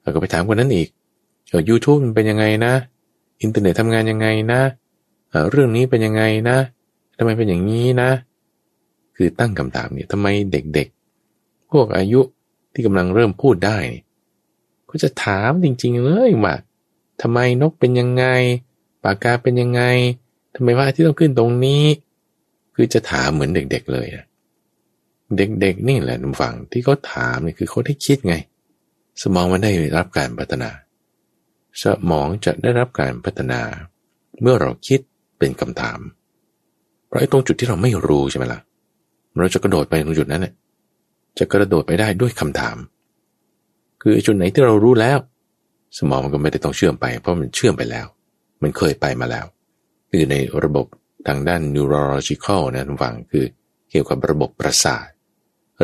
[0.00, 0.88] แล้วก็ไปถามคนนั้นอีก
[1.48, 2.74] เออยูทูบมันเป็นยังไงนะ
[3.42, 4.60] อินเทอร์เน็ตทำงานยังไงนะ
[5.50, 6.56] เรื่องนี้เป็นยังไงนะ
[7.16, 8.10] ทำไมเป็นอย่างนี้นะ
[9.16, 12.20] คือตั้งคำถามเนี่ยทำไมเด็กๆ พวกอายุ
[12.72, 13.76] ที่กำลังเริ่มพูดได้
[14.96, 16.56] ก็จะถามจริง ๆ เลยว่า
[17.22, 18.24] ทำไมนกเป็นยังไง
[19.04, 19.82] ปากกาเป็นยังไง
[20.54, 21.84] ทำไมว่าที่ต้องขึ้นตรงนี้
[22.74, 24.26] คือจะถามเหมือนเด็ก ๆ เลยนะ
[25.36, 28.34] เด็กๆนี่แหละนุ่มฟังที่เขาถามเนี่ยคือเขาได้คิดไง
[29.22, 30.70] สมองมันได้รับการพัฒนา
[31.82, 33.60] สมองจะได้รับการพัฒนา
[34.42, 35.00] เมื่อเราคิด
[35.38, 35.98] เป็นคำถาม
[37.06, 38.60] เพราะไอ้ตรงจุดที่เราไม่รู้ใช่ไหมละ่ะ
[39.38, 40.54] เราจะกระโดดไปตรงจุดนั้นเนี่ย
[41.38, 42.76] จะกระโดดไปได้ด้วยคำถาม
[44.02, 45.18] คือจุดไหนที่เรารู้แล้ว
[45.96, 48.06] สมองมันก็ไม่ได้ต้องเชื่อมไป เพราะมันเชื่อมไปแล้ว
[48.62, 49.46] มันเคยไปมาแล้ว
[50.10, 50.86] คือในระบบ
[51.26, 53.44] ทางด้าน neurological นะทุกฝั่งคือ
[53.90, 55.06] เกี่ยวกับระบบประสาท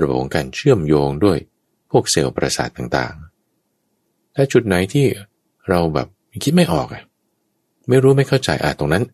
[0.02, 1.38] ระบบของการเชื่อมโยงด้วย
[1.90, 5.06] พวกเซลล์ประสาทต่างๆ ถ้าจุดไหนที่
[5.68, 6.08] เราแบบ
[6.44, 7.02] คิดไม่ออกอะ
[7.88, 9.04] ไม่รู้ไม่เข้าใจอะตรงนั้น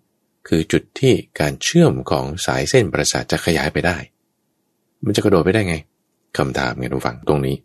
[0.49, 3.97] คือจุดที่การเชื่อมของสายเส้นประสาทจะขยายไปได้
[5.05, 5.77] มันจะกระโดดไปได้ไง
[6.37, 7.57] คำถามไงทุกฝั่งตรงนี้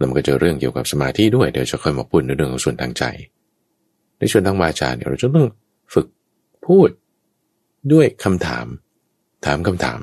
[0.00, 3.04] แล้วมันก็จะเรื่องเกี่ยวกับสมาธิด้วยเดี๋ยวจะค่อยมาพูดในเรื่องของส่วนทางใจ
[4.18, 5.46] ในส่วนทางวาจาเนี่ยเราจะต้อง
[5.94, 6.06] ฝึก
[6.66, 6.88] พูด
[7.92, 8.66] ด้วยคำถาม
[9.46, 10.00] ถามคำถาม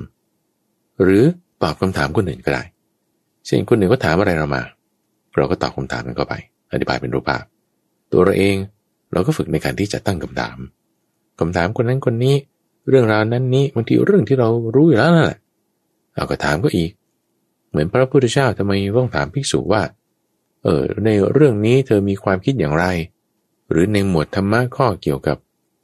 [1.01, 1.23] หรือ
[1.63, 2.63] ตอบคำถามคนอื่นก็ได้
[3.45, 4.63] เช่นคนหนึ่งก็ถามอะไรเรามา
[5.37, 6.35] เราก็ตอบคำถามนั้นเข้าไป
[6.71, 7.43] อธิบายเป็นรูปภาพ
[8.11, 8.55] ตัวเราเอง
[9.13, 10.57] เราก็ฝึกในการที่จะตั้งคำถาม
[11.39, 12.35] คำถามคนนั้นคนนี้
[12.89, 15.39] เรื่องราวนั้นนี้บางทีเรื่องที่เรารู้อยู่แล้วนั่นแหละ
[16.15, 16.91] เราก็ถามก็อีก
[17.69, 19.83] เหมือนพระพุทธเจ้าทำไมต้องถามภิกษุว่า
[20.63, 22.85] เออในเรื่องนี้เธอมีความคิดอย่างไร
[23.69, 25.37] หรือในหมวดธรรมะข้อเกี่ยวกับ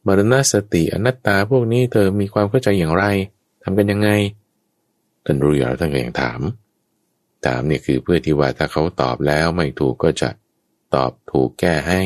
[0.07, 3.05] มรณสติอนัตตาพวกนี้เธอมีความเข้าใจอย่างไร
[3.63, 4.09] ทำกันยังไง
[5.25, 6.39] ท่านรู้อยู่แล้วท่านก็ยังถาม
[7.45, 10.29] ถามเนี่ยคือเพื่อที่ว่าถ้าเขาตอบแล้วไม่ถูกก็จะ
[10.95, 12.01] ตอบถูกแก้ให้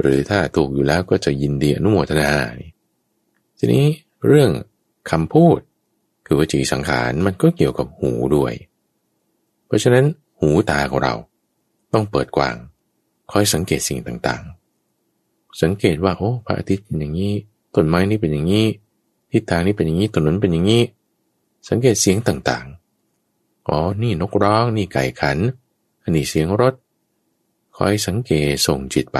[0.00, 2.30] หรือถ้าถูกอยู่แล้วก็จะยินดีอนุโมทนา
[3.58, 3.86] ทีนี้
[4.26, 4.50] เรื่อง
[5.10, 5.58] คำพูด
[6.32, 8.52] คือวจีสังขารมันก็เกี่ยวกับหูด้วย
[9.66, 10.04] เพราะฉะนั้น
[10.40, 11.14] หูตาของเรา
[11.92, 12.56] ต้องเปิดกว้าง
[13.30, 17.32] คอยสังเกตสิ่งต่างๆ สังเกตว่าโอ้พระอาทิตย์เป็นอย่างนี้
[17.74, 18.66] ต้นไม้นี่เป็นอย่างนี้
[19.32, 20.82] ทิศทางนี้เป็นอย่างนี้ถนนเป็นอย่างนี้
[21.68, 25.38] สังเกตเสียงต่างๆอ๋อนี่นกร้องนี่ไก่ขัน
[26.02, 26.74] อันนี้เสียงรถ
[27.76, 29.18] คอยสังเกตส่งจิตไป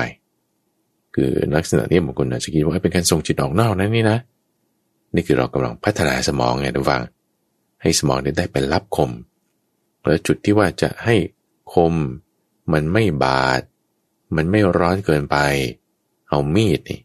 [1.15, 4.19] คือลักษณะนี้บางคนอาจจะคิดว่าเป็นการส่งจิตออกนอกนั่นนี่นะ
[5.15, 7.03] นี่คือเรากำลังพัฒนาสมองไงทุกฝัง
[7.83, 9.11] ให้สมองได้เป็นรับคม
[10.01, 11.15] แล้วจุดที่ว่าจะให้
[11.73, 11.95] คม
[12.73, 13.61] มันไม่บาด
[14.37, 15.37] มันไม่ร้อนเกินไป
[16.29, 17.01] เอามีดนี่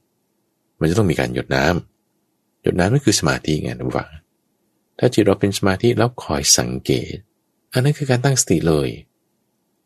[0.80, 4.10] มันจะต้องมีการหยดน้ำหยดน้ำนั่นคือสมาธิไงทุกฝัง
[4.98, 7.14] ถ้าจิตเราเป็นสมาธิแล้วคอยสังเกต
[7.74, 8.90] อันนั้นคือการตั้งสติเลย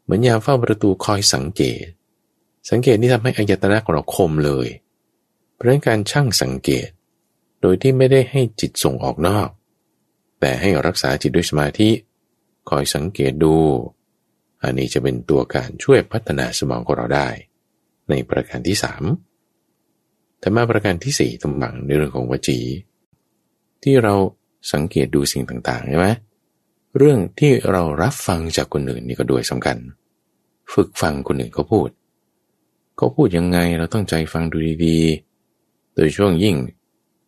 [0.04, 1.84] เหมือนยามเฝ้าประตูคอยสังเกต
[2.70, 4.68] สังเกตนี่ทำให้อายตนะของเราคมเลย
[5.54, 6.88] เพราะนั้นการช่างสังเกต
[7.62, 9.50] โดยที่ไม่ได้ให้จิตส่งออกนอก
[10.40, 11.90] แต่ให้รักษาจิตด้วยสมาธิ
[12.70, 13.56] คอยสังเกตดู
[14.64, 17.28] อันนี้จะเป็นตัวการช่วยพัฒนาสมองของเราได้
[18.10, 19.04] ในประการที่สาม
[20.40, 22.60] แต่มาประการที่สี่ตำบังในเรื่องของวจี
[23.84, 24.16] ที่เรา
[24.74, 26.08] สังเกตดูสิ่งต่างๆใช่ไหม
[26.98, 29.78] เรื่องที่เรารับฟังจากคนอื่นนี่ก็ด้วยสำคัญ
[30.74, 31.90] ฝึกฟังคนอื่นเขาพูด
[32.98, 36.56] เขาพูดยังไงเราต้องใจฟังดูดีๆ โดยช่วงยิ่ง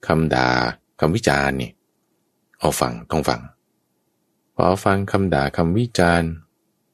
[0.07, 0.49] คำด่า
[0.99, 1.71] คำวิจารณ์นี่
[2.59, 3.41] เอาฟังต้องฟัง
[4.55, 6.29] พอฟังคำด่าคำวิจารณ์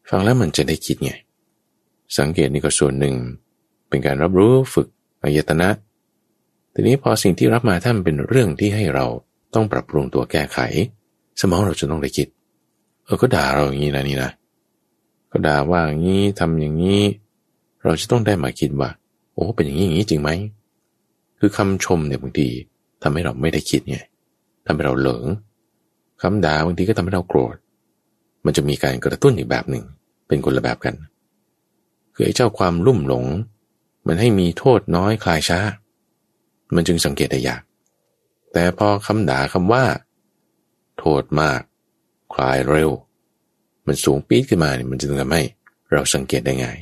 [0.09, 1.11] ฟังแล้วมันจะได้คิดไง
[2.17, 3.15] สังเกตนี่ก็ส่วนหนึ่ง
[3.89, 4.87] เป็นการรับรู้ฝึก
[5.23, 5.69] อายตนะ
[6.73, 9.05] ทีนี้พอสิ่งที่รับมาถ้านเป็นเรื่องที่ให้เรา
[9.53, 10.57] ต้องปรับปรุงตัวแก้ไข
[11.39, 12.27] สมองเราจะต้องได้คิด
[13.03, 14.31] เออก็ด่าเราอย่างนี้นะนี่นะ
[15.31, 17.01] ก็ด่าว่าอย่างนี้ทำอย่างนี้
[17.83, 18.89] เราจะต้องได้มาคิดว่า
[19.33, 20.29] โอ้เป็นอย่างนี้อย่างนี้จริงไหม
[21.39, 22.47] คือคำชมเนี่ยบางที
[23.03, 23.97] ทำให้เราไม่ได้คิดไง
[24.65, 25.25] ทำให้เราเหลิง
[26.21, 27.55] คำด่าบางทีก็ทำให้เราโกรธ
[28.45, 29.83] มันจะมีการกระตุ้นอีกแบบหนึ่ง
[30.27, 30.95] เป็นคนละแบบกัน
[32.13, 33.25] คือไอ้เจ้าความลุ่มหลง
[34.07, 35.59] มันให้มีโทษน้อยคลายช้า
[36.75, 37.61] มันจึงสังเกตได้ยาก
[38.53, 39.83] แต่พอคำด่าคำว่า
[40.99, 41.61] โทษมาก
[42.33, 42.91] คลายเร็ว
[43.85, 45.43] มันสูงปี๊ดขึ้นมาเนี่ยมันจะทำให้
[45.91, 46.77] เราสังเกตได้ง่าย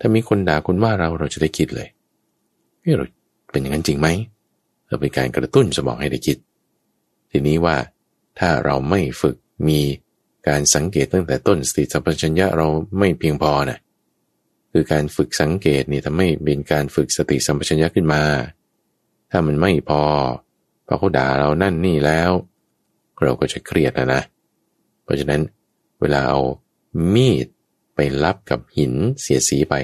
[0.00, 1.88] ถ้ามีคนด่าคนว่าเราเราจะได้คิดเลย
[2.80, 3.04] เฮ้ยเรา
[3.50, 4.08] เป็นอย่างนั้นจริงไหม
[4.92, 6.38] เราเป็นการกระตุ้นสมองให้ได้คิด
[7.30, 7.76] ทีนี้ว่า
[8.38, 9.36] ถ้าเราไม่ฝึก
[9.68, 9.80] มี
[10.48, 12.68] การสังเกตตั้งแต่ต้นสติสัมปชัญญะเรา
[12.98, 13.78] ไม่เพียงพอนะ
[14.72, 18.22] คือการฝึกสังเกตนี่ทำให้เป็นการฝึกสติสัมปชัญญะขึ้นมา
[19.30, 20.02] ถ้ามันไม่พอ
[20.86, 22.30] พอเขาด่าเรานั่นนี่แล้ว
[23.22, 24.22] เราก็จะเครียดนะนะ
[25.02, 25.40] เพราะฉะนั้น
[26.00, 26.40] เวลาเอา
[27.14, 27.46] มีด
[27.94, 29.74] ไปรับกับหินเสียสีไป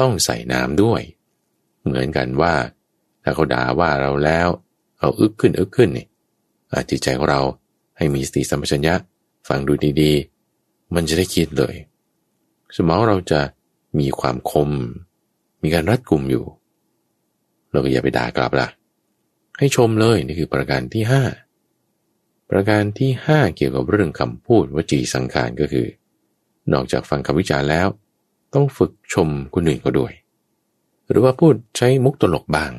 [0.00, 1.02] ต้องใส่น้ำด้วย
[1.84, 2.54] เหมือนกันว่า
[3.22, 4.48] ถ้าเขาด่าว่าเราแล้ว
[4.98, 6.06] เอาอึกขึ้นอึกขึ้นนี่
[6.90, 7.40] จิตใจของเรา
[7.96, 8.94] ให้มีสติสัมปชัญญะ
[9.48, 11.74] ฟังดูดีๆ มันจะได้คิดเลย
[12.76, 13.40] สมองเราจะ
[13.98, 14.70] มีความคม
[15.62, 16.44] มีการรัดกุมอยู่
[17.70, 18.68] เราก็อย่าไปด่ากลับละ
[19.58, 21.22] ให้ชมเลยนี่คือประการที่ห้า
[22.50, 25.86] ประการที่ห้าเกี่ยวกับเรื่องคำพูดวจีสังขารก็คือ
[26.72, 27.88] นอกจากฟังคำวิจารณ์แล้ว
[28.54, 30.12] ต้องฝึกชมคนอื่นก็ด้วย
[31.08, 32.72] หรือว่าพูดใช้มุกตลกบาง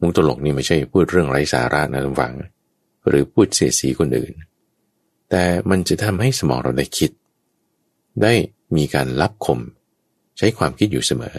[0.00, 2.34] มุกตลกนี่ไม่ใช่พูดเรื่องไร้สาระนะทุกฝัง
[3.08, 4.32] หรือพูดเสียสีคนอื่น
[5.30, 7.10] แต่มันจะทำให้สมองเราได้คิด
[8.22, 8.32] ได้
[8.76, 9.58] มีการรับคม
[10.38, 11.34] ใช้ความคิดอยู่เสมอ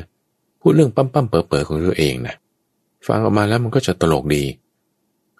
[0.59, 2.35] พูดเรื่องปั้มปั้มเป๋อเป๋อของตัวเองนะ
[3.07, 4.43] ฟังออกมาแล้วมันก็จะตลกดี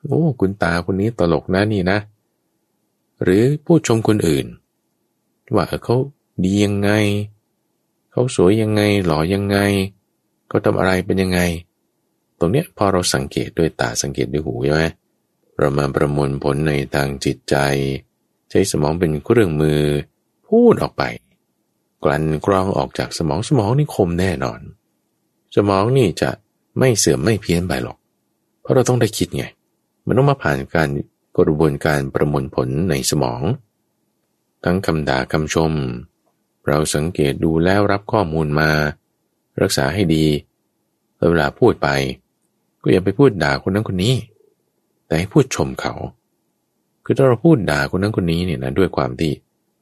[0.05, 1.97] โอ้คุณตาคนนี้ตลกนะนี่นะ
[3.24, 4.45] หรือพูดชมคนอื่น
[5.55, 5.95] ว่าเขา
[6.43, 6.89] ดียังไง
[8.11, 9.57] เขาสวยยังไง หล่อยังไง
[10.47, 11.39] เขาทำอะไรเป็นยังไง
[12.40, 14.84] ตรงเนี้ยพอเราสังเกตด้วยตาสังเกตด้วยหูใช่ไหม
[15.58, 17.56] เรามาประมวลผลในทางจิตใจ
[18.50, 19.82] ใช้สมองเป็นเครื่องมือ
[20.48, 21.04] พูดออกไป
[22.04, 24.60] กลั่นกรองออกจากสมองสมองนี่คมแน่นอน
[25.56, 26.30] สมองนี่จะ
[26.80, 27.98] ไม่เสื่อมไม่เพี้ยนไปหรอก
[28.62, 29.46] เพราะเราต้องได้คิดไง
[30.06, 30.90] มันต้องมาผ่านการ
[31.38, 33.42] กระบวนการประมวลผลในสมอง
[34.64, 35.72] ทั้งคำด่าคำชม
[36.68, 38.70] เราสังเกตดูแล้วรับข้อมูลมา
[39.62, 40.26] รักษาให้ดี
[41.30, 41.88] เวลาพูดไป
[42.82, 44.14] ก็อย่าไปพูดด่าคนนั้นคนนี้
[45.06, 45.94] แต่ให้พูดชมเขา
[47.04, 49.32] คือถ้าเราพูดด่าคนนั้นคนนี้เนี่ยนะด้วยความที่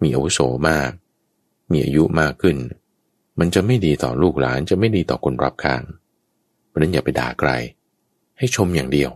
[0.01, 0.39] มีอาวุโส
[0.69, 0.89] มาก
[1.71, 2.57] มีอายุมากขึ้น
[3.39, 5.81] มันจะไม่ดีต่อลูกหลานจะไม่ดีต่อคนรับข้าง
[6.67, 7.49] เพราะนั้นอย่าไปด่าใคร
[8.37, 9.09] ให้ชมอย่างเดียว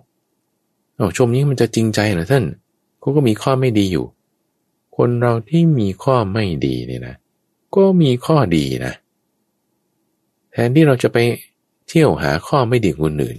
[0.96, 2.46] เอาชมนี้มันจะจริงใจเหรอท่าน
[3.00, 4.06] เขาก็มีข้อไม่ดีอยู่
[4.98, 7.16] คนเราที่มีข้อไม่ดีเนี่ยนะ
[7.76, 8.94] ก็มีข้อดีนะ
[10.52, 11.18] แทนที่เราจะไป
[11.88, 13.38] เที่ยวหาข้อไม่ดีคนอื่น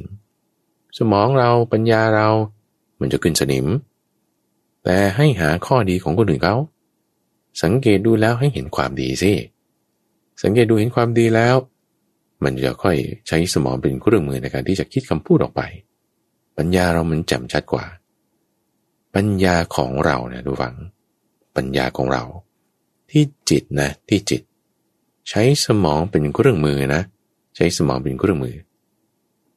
[0.98, 2.28] สมองเราปัญญาเรา
[3.00, 3.66] มันจะขึ้นสนิม
[4.84, 6.56] แต่ให้หาข้อดีของคนอื่นเขา
[7.62, 9.32] สังเกตดูแล้วให้เห็นความดีสิ
[10.42, 11.56] สังเกตดูเห็นความดีแล้ว
[12.44, 12.96] มันจะค่อย
[13.28, 15.62] ใช้สมองเป็นเครื่องมือในการที่จะคิดคำพูดออกไป
[16.58, 17.84] ปัญญาเรามันแจ่มชัดกว่า
[19.14, 20.74] ปัญญาของเราเนี่ยดูฟัง
[21.56, 22.24] ปัญญาของเรา
[23.10, 24.42] ที่จิตนะที่จิต
[25.28, 27.02] ใช้สมองเป็นเครื่องมือนะ
[27.56, 28.56] ใช้สมองเป็นเครื่องมือ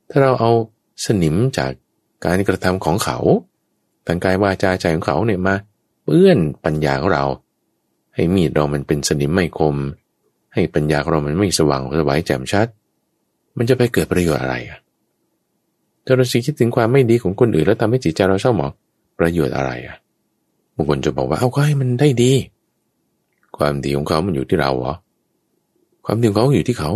[0.09, 0.51] ถ้าเราเอา
[1.03, 1.71] สนิมจาก
[2.25, 3.17] การกระทำของเขา
[4.07, 5.55] ทางกายวาจาใจของเขาเนี่ยมา
[6.03, 7.25] เปื้อนปัญญาของเรา
[8.15, 9.75] ให้มีดเรามันเป็นสนิมไม่คม
[10.53, 12.67] ให้ปัญญาของเรามันไม่สว่างสวายแจ่มชัด
[13.57, 14.79] มันจะไปเกิดประโยชน์อะไรอะ
[16.05, 18.71] ถ้าเราคิดถึงความไม่ดีของคนอื่นแล้วทำให้จิตใจเราเศร้าหมอง
[19.19, 19.95] ประโยชน์อะไรอะ
[20.75, 22.31] บางคนจะบอกว่าเอาก็ให้มันได้ดี
[23.57, 24.93] ความดีของเขามันอยู่ที่เราเหรอ
[26.05, 26.91] ความดีของเขาอยู่ที่เขา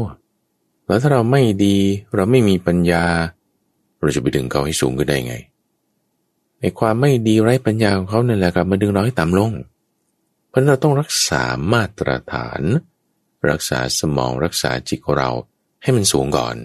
[0.85, 1.75] แล้วถ้าเราไม่ดี
[2.15, 3.03] เราไม่มีปัญญา
[4.01, 5.35] เราจะไปดึงเขาให้สูงขึ้นได้ไง
[6.59, 9.51] ในความไม่ดีไร้ปัญญาของเขาเนั่นแหละครับมาดึงเราให้ต่ำลง
[10.49, 11.43] เพราะเราต้องรักษา
[11.73, 12.61] มาตรฐาน
[13.49, 15.31] รักษาสมองรักษาจิตของเรา
[15.83, 16.55] ให้มันสูงก่อน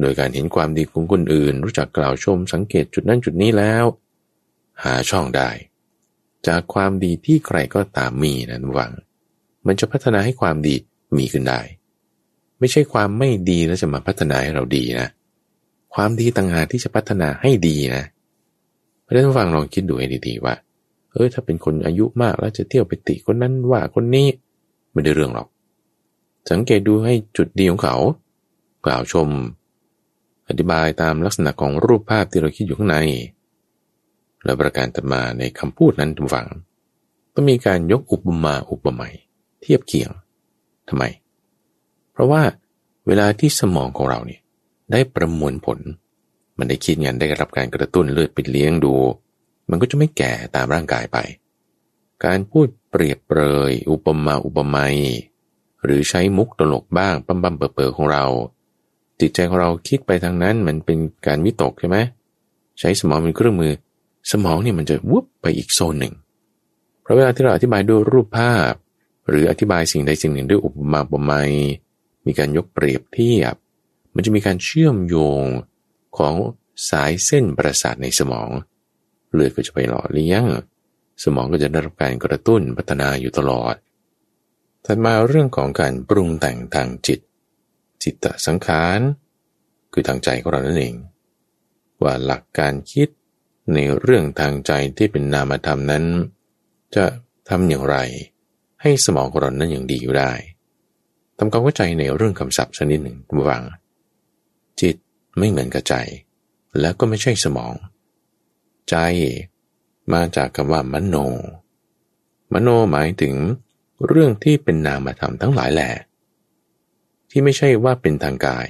[0.00, 3.84] โดยการเห็นความดีของคนอื่น รู้จักกล่าวชมสังเกตจุดนั้นจุดนี้แล้ว
[4.82, 5.50] หาช่องได้
[6.46, 8.92] จากความดีที่ใครก็ตามมีนะหวัง
[9.66, 10.74] มันจะพัฒนาให้ความดี
[11.16, 11.60] มีขึ้นได้
[12.58, 15.08] ไม่ใช่ความไม่ดีแล้วจะมาพัฒนาให้เราดีนะ
[15.94, 18.04] ความดีต่างหากที่จะพัฒนาให้ดีนะ
[19.02, 20.54] เพราะฉะนั้นฟังลองคิดดูให้ดีๆว่า
[21.12, 24.26] เออถ้าเป็นคนอายุมากแล้วจะเที่ยวไปติคนนั้นว่าคนนี้
[24.92, 25.48] ไม่ได้เรื่องหรอก
[26.50, 27.96] สังเกตดูให้จุดดีของเขา
[28.86, 29.28] กล่าวชม
[30.48, 32.96] อธิบายตามลักษณะของรูปภาพที่เราคิดอยู่ข้างใน
[34.44, 36.48] และประการต่อมาในคำพูดนั้นทุกฝัง
[37.34, 39.14] ต้องมีการยกอุปมาอุปไมย
[39.62, 40.10] เทียบเคียง
[40.88, 41.04] ทำไม
[42.12, 42.42] เพราะว่า
[43.06, 44.41] เวลาที่สมองของเราเนี่ย
[44.90, 45.78] ได้ประมวลผล
[46.58, 48.94] มันได้คิดงานได้รับการกระตุ้นเลือดไปเลี้ยงดู
[49.70, 51.18] มันก็จะไม่แก่ตามร่างกายไป
[52.24, 54.96] การพูดเปรียบเปรย อุปมาอุปไมย
[55.84, 58.24] หรือใช้มุกตลกบ้างปั๊มปั๊มเปรๆของเรา
[59.20, 61.98] จิตใจของเราคิดไปทางนั้นมันเป็นการวิตกใช่ไหม
[62.78, 63.72] ใช้สมองเป็นเครื่องมือ
[64.30, 66.14] สมองเนี่ยมันจะวุบไปอีกโซนหนึ่ง
[67.02, 68.72] เพราะเวลาที่เราอธิบายด้วยรูปภาพ
[69.28, 71.52] หรืออธิบายสิ่งใดสิ่งหนึ่งด้วยอุปมาอุปไมย
[72.26, 73.54] มีการยกเปรียบเทียบ
[74.14, 75.44] มันจะมีการเชื่อมโยง
[76.18, 76.34] ของ
[76.90, 78.50] สายเส้นประสาทในสมอง
[79.32, 80.44] เลือดก็จะไปหล่อเลี้ยง
[81.24, 83.74] สมองก็จะได้รับการกระตุ้นพัฒนาอยู่ตลอด
[84.84, 87.20] ถัดมาเรื่องของการปรุงแต่งทางจิต
[88.02, 88.98] จิตตสังขาร
[89.92, 90.94] คือทางใจของเรานั่นเอง
[92.02, 93.08] ว่าหลักการคิด
[93.74, 96.04] ในเรื่องทางใจที่เป็นนามธรรมนั้น
[96.94, 97.04] จะ
[97.48, 97.96] ทำอย่างไร
[98.82, 100.32] ให้สมองของเรานั้นอย่างดีอยู่ได้
[101.38, 103.16] ทำความเข้าใจในเรื่องคำศัพท์ชนิดหนึ่ง
[103.48, 103.62] วาง
[104.82, 104.96] จิต
[105.38, 105.94] ไม่เหมือนกับใจ
[106.80, 107.74] แล้วก็ไม่ใช่สมอง
[108.90, 108.96] ใจ
[110.12, 111.16] มาจากคำว่ามโน
[112.52, 113.36] มโนหมายถึง
[114.06, 115.90] เรื่องที่เป็นนามธรรมทั้งหลายแหละ
[117.30, 118.68] ที่ไม่ใช่ว่าเป็นทางกาย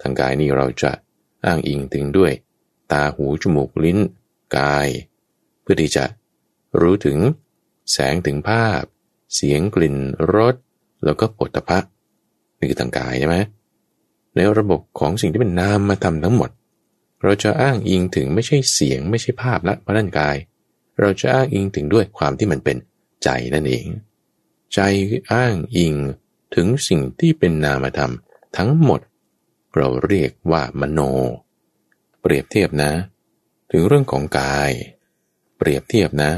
[0.00, 0.92] ทางกายนี่เราจะ
[1.44, 2.32] อ้างอิงถึงด้วย
[2.92, 3.98] ตาหูจมูกลิ้น
[4.56, 4.88] กาย
[5.62, 6.04] เพื่อที่จะ
[6.80, 7.18] รู้ถึง
[7.92, 8.82] แสงถึงภาพ
[9.34, 9.96] เสียงกลิ่น
[10.34, 10.54] รส
[11.04, 11.78] แล้วก็ปฐพะ
[12.58, 13.36] นี่คือทางกายใช่ไหม
[14.36, 16.50] ในระบบของสิ่งที่เป็นนามมาทำทั้งหมด
[17.22, 20.36] เราจะอ้างอิงถึงไม่ใช่เสียง ไม่ใช่ภาพละพระร่างกาย
[21.00, 22.76] เราจะอ้างอิงถึงด้วยความที่มันเป็น
[23.24, 23.86] ใจนั่นเอง
[24.74, 24.80] ใจ
[25.32, 25.94] อ้างอิง
[26.54, 28.12] ถึงสิ่งที่เป็นนามธรรม
[28.56, 29.00] ทั้งหมด
[29.76, 31.00] เราเรียกว่ามโน
[32.20, 32.92] เปรียบเทียบนะ
[33.70, 34.72] ถึงเรื่องของกาย
[35.56, 36.32] เปรียบเทียบนะ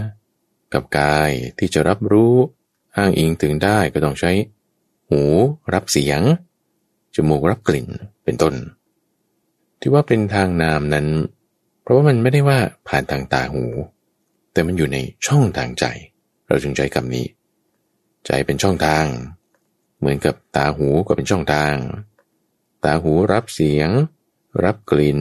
[0.72, 2.34] กับกายที่จะรับรู้
[2.96, 4.32] อ้างอิงถึงได้ก็ต้องใช้
[5.10, 5.22] หู
[5.72, 6.20] รับเสียง
[7.28, 7.88] มูกรับกลิ่น
[8.24, 8.54] เป็นต้น
[9.80, 11.06] ที่ว่าเป็นทางนามนั้น
[11.82, 12.58] เพราะว่ามันไม่ได้ว่า
[12.88, 13.64] ผ่านทางตาหู
[14.52, 15.84] แต่มันอยู่ในช่องทางใจ
[16.48, 17.26] เราจึงใช้คำนี้
[18.26, 19.06] ใจเป็นช่องทาง
[19.98, 21.74] เหมือนกับตาหูก็เป็นช่องทาง
[22.84, 23.90] ตาหูรับเสียง
[24.64, 25.20] รับกลิ่น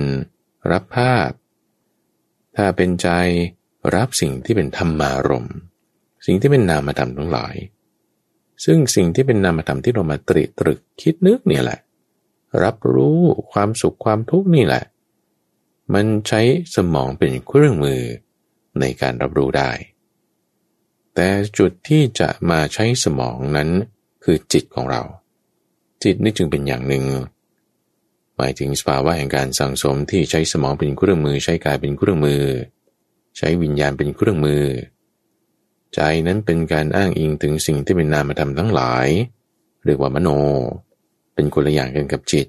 [0.71, 1.31] รับภาพ
[2.55, 3.09] ถ้าเป็นใจ
[3.95, 5.47] รับสิ่งที่เป็นธรรมารม
[6.25, 7.55] สิ่งที่เป็นนามธรรมทั้งหลาย
[8.65, 11.79] ซึ่งสิ่งที่เป็นนามธรรมที่เรามาตรีตรึกคิดนึกเนี่ยแหละ
[12.63, 13.19] รับรู้
[13.51, 14.83] ความสุขความทุกข์นี่แหละ
[15.93, 16.41] มันใช้
[16.75, 18.01] สมองเป็นเครื่องมือ
[18.79, 19.71] ในการรับรู้ได้
[21.13, 21.27] แต่
[21.57, 23.69] จุดที่จะมาใช้สมองนั้น
[24.23, 25.01] คือจิตของเรา
[26.03, 27.05] จิตนี่จึงเป็นอย่างหนึ่ง
[28.37, 32.43] หมายถึงสภาวะแห่งการสังสมที่ใช้สมองเป็นเครื่องมือ ใช้กายเป็นเครื่องมือ
[33.37, 34.63] ใช้วิญญาณเป็นเครื่องมือ
[35.93, 39.07] ใจนั้นเป็นการอ้างอิงถึงสิ่งที่เป็นนามธรรมทั้งหลาย
[39.85, 40.29] เรียกว่ามโน
[41.37, 42.47] เป็นคนละอย่างกันกับจิต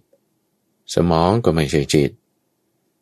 [0.94, 2.10] สมองก็ไม่ใช่จิต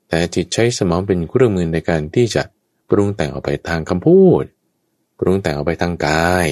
[0.08, 2.42] แต่จิตใช้สมองเป็นเครื่องมือในการที่จะ
[2.90, 4.44] ปรุงแต่งออกไปทางคำพูด
[5.18, 6.48] ปรุงแต่งออกไปทางกาย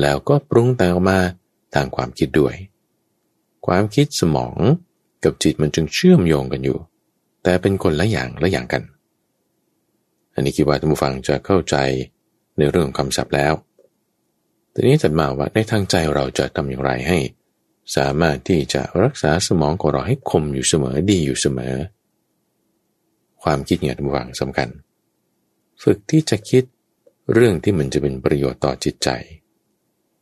[0.00, 1.18] แล้วก็ปรุงแต่งออกมา
[1.74, 2.54] ทางความคิดด้วย
[3.66, 4.56] ความคิดสมอง
[5.24, 6.78] กับจิตมันจึงเชื่อมโยงกันอยู่
[7.42, 8.82] แต่เป็นคนละอย่างละอย่างกัน
[10.34, 11.76] อันนี้คิดว่าท่านผู้ฟังจะเข้าใจ
[12.58, 13.54] ในเรื่องของคำศัพท์แล้ว
[14.74, 17.18] ทีนี้จัดมาว่าในทางใจเราจะทำอย่างไรให้
[17.96, 21.74] สามารถที่จะรักษาสมองของเราให้คมอยู่เสมอดีอยู่เสมอ
[23.42, 24.68] ความคิดเนี่ยท่านผู้ฟังสำคัญ
[25.82, 26.64] ฝึกที่จะคิด
[27.32, 29.08] เรื่องที่มันจะเป็นประโยชน์ต่อจิตใจ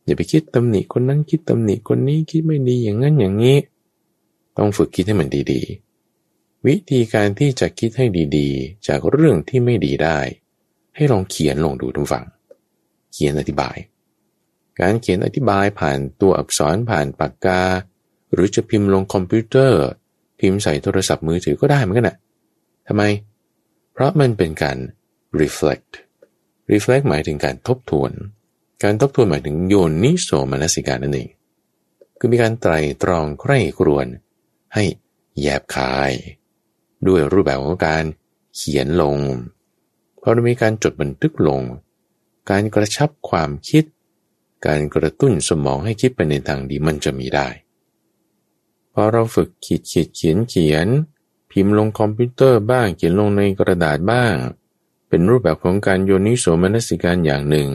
[0.05, 3.57] อย่าไปคิดตำหนิคนนั้นคิดตำหนิคนนี้คิดไม่ดีอย่างนั้นอย่างนี้
[4.57, 8.05] ต้องฝึกคิดให้มันดีๆ วิธีการที่จะคิดให้
[8.37, 10.19] ดีๆ จากเรื่องที่ไม่ดีได้
[10.95, 12.25] ให้ลองเขียนลงดูทุกฝัง
[13.13, 13.77] เขียนอธิบาย
[14.81, 17.61] การเขียนอธิบายผ่านตัวอักษรผ่านปากกา
[18.33, 19.83] หรือจะพิมพ์ลงคอมพิวเตอร์
[20.39, 22.17] พิมพ์ใส่โทรศัพท์มือถือก็ได้เหมือนกันนะ
[22.87, 23.03] ทำไม
[23.93, 24.77] เพราะมันเป็นการ
[25.41, 25.91] reflect
[26.71, 28.11] reflect หมายถึงการทบทวน
[28.83, 31.29] การทบทวนหมายถึงโยนนิโสมนสิการนั่นเอง
[32.19, 32.73] คือมีการไตร
[33.03, 34.07] ตรองใคร่ครวน
[34.73, 34.83] ให้
[35.41, 36.11] แยบคาย
[37.07, 38.03] ด้วยรูปแบบของการ
[38.55, 39.17] เขียนลง
[40.21, 41.61] พอมีการจดบันทึกลง
[42.49, 43.83] การกระชับความคิด
[44.65, 47.47] การกระตุ้นสมองให้คิดไปในทางดีมันจะมีได้
[48.93, 50.87] พอเราฝึกขีดขีดเขียนเขียน
[51.51, 54.33] พิมพ์ลงคอมพิวเตอร์บ้างเขียนลงในกระดาษบ้าง
[55.09, 57.69] เป็นรูปแบบของการโยนิโสมนสิการอย่างหนึ่ง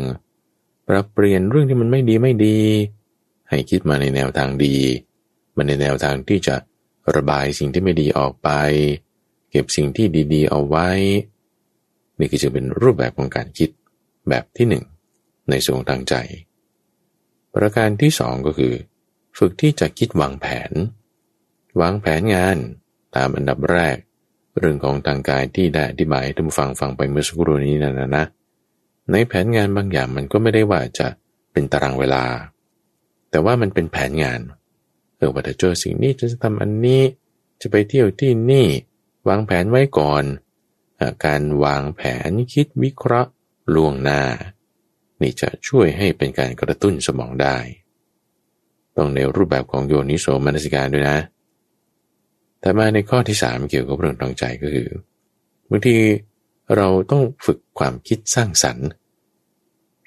[0.87, 2.59] ปรับเปลี่ยนเรื่องที่มันไม่ดีไม่ดี
[3.49, 4.77] ให้คิดมาในแนวทางดี
[5.57, 6.57] มาในแนวทางที่จะ
[7.15, 8.49] ระบายสิ่งที่ไม่ดีออกไป
[9.51, 10.89] เก็บสิ่งที่ดีๆ เอาไว้
[12.19, 13.71] นี่ก็จะเป็นรูปแบบของการคิด
[14.29, 14.85] แบบที่หนึ่ง
[15.51, 16.15] ในส่วนทางใจ
[17.55, 18.75] ประการที่สองก็คือ
[19.39, 20.73] ฝึกที่จะคิดวางแผน
[21.81, 22.57] วางแผนงาน
[23.17, 23.97] ตามอันดับแรก
[24.59, 28.25] เรื่องของทางกายที่ได้อธิบายให้ท่านฟังฟังไปเมื่อสักครู่นี้นะนะนะ
[29.13, 31.09] ในแผนงานบางอย่างมันก็ไม่ได้ว่าจะ
[31.53, 32.25] เป็นตารางเวลา
[33.31, 34.41] แต่ว่ามันเป็นแผนงาน
[35.17, 37.03] เออว่าจะเจอสิ่งนี้จะทำอันนี้
[37.61, 38.67] จะไปเที่ยวที่นี่
[39.29, 40.25] วางแผนไว้ก่อน
[41.27, 43.31] การวางแผนคิดวิเคราะห์
[43.75, 44.23] ล่วงหน้า
[45.21, 47.57] นี่จะช่วยให้เป็นการกระตุ้นสมองได้
[48.97, 51.19] ต้องในรูปแบบของโยนิโสมนสิการด้วยนะ
[52.61, 54.89] แต่มาในข้อที่สามเกี่ยวกับเรื่องทางใจก็คือ
[55.71, 55.97] บางที
[56.77, 58.87] เราต้องฝึกความคิดสร้างสรรค์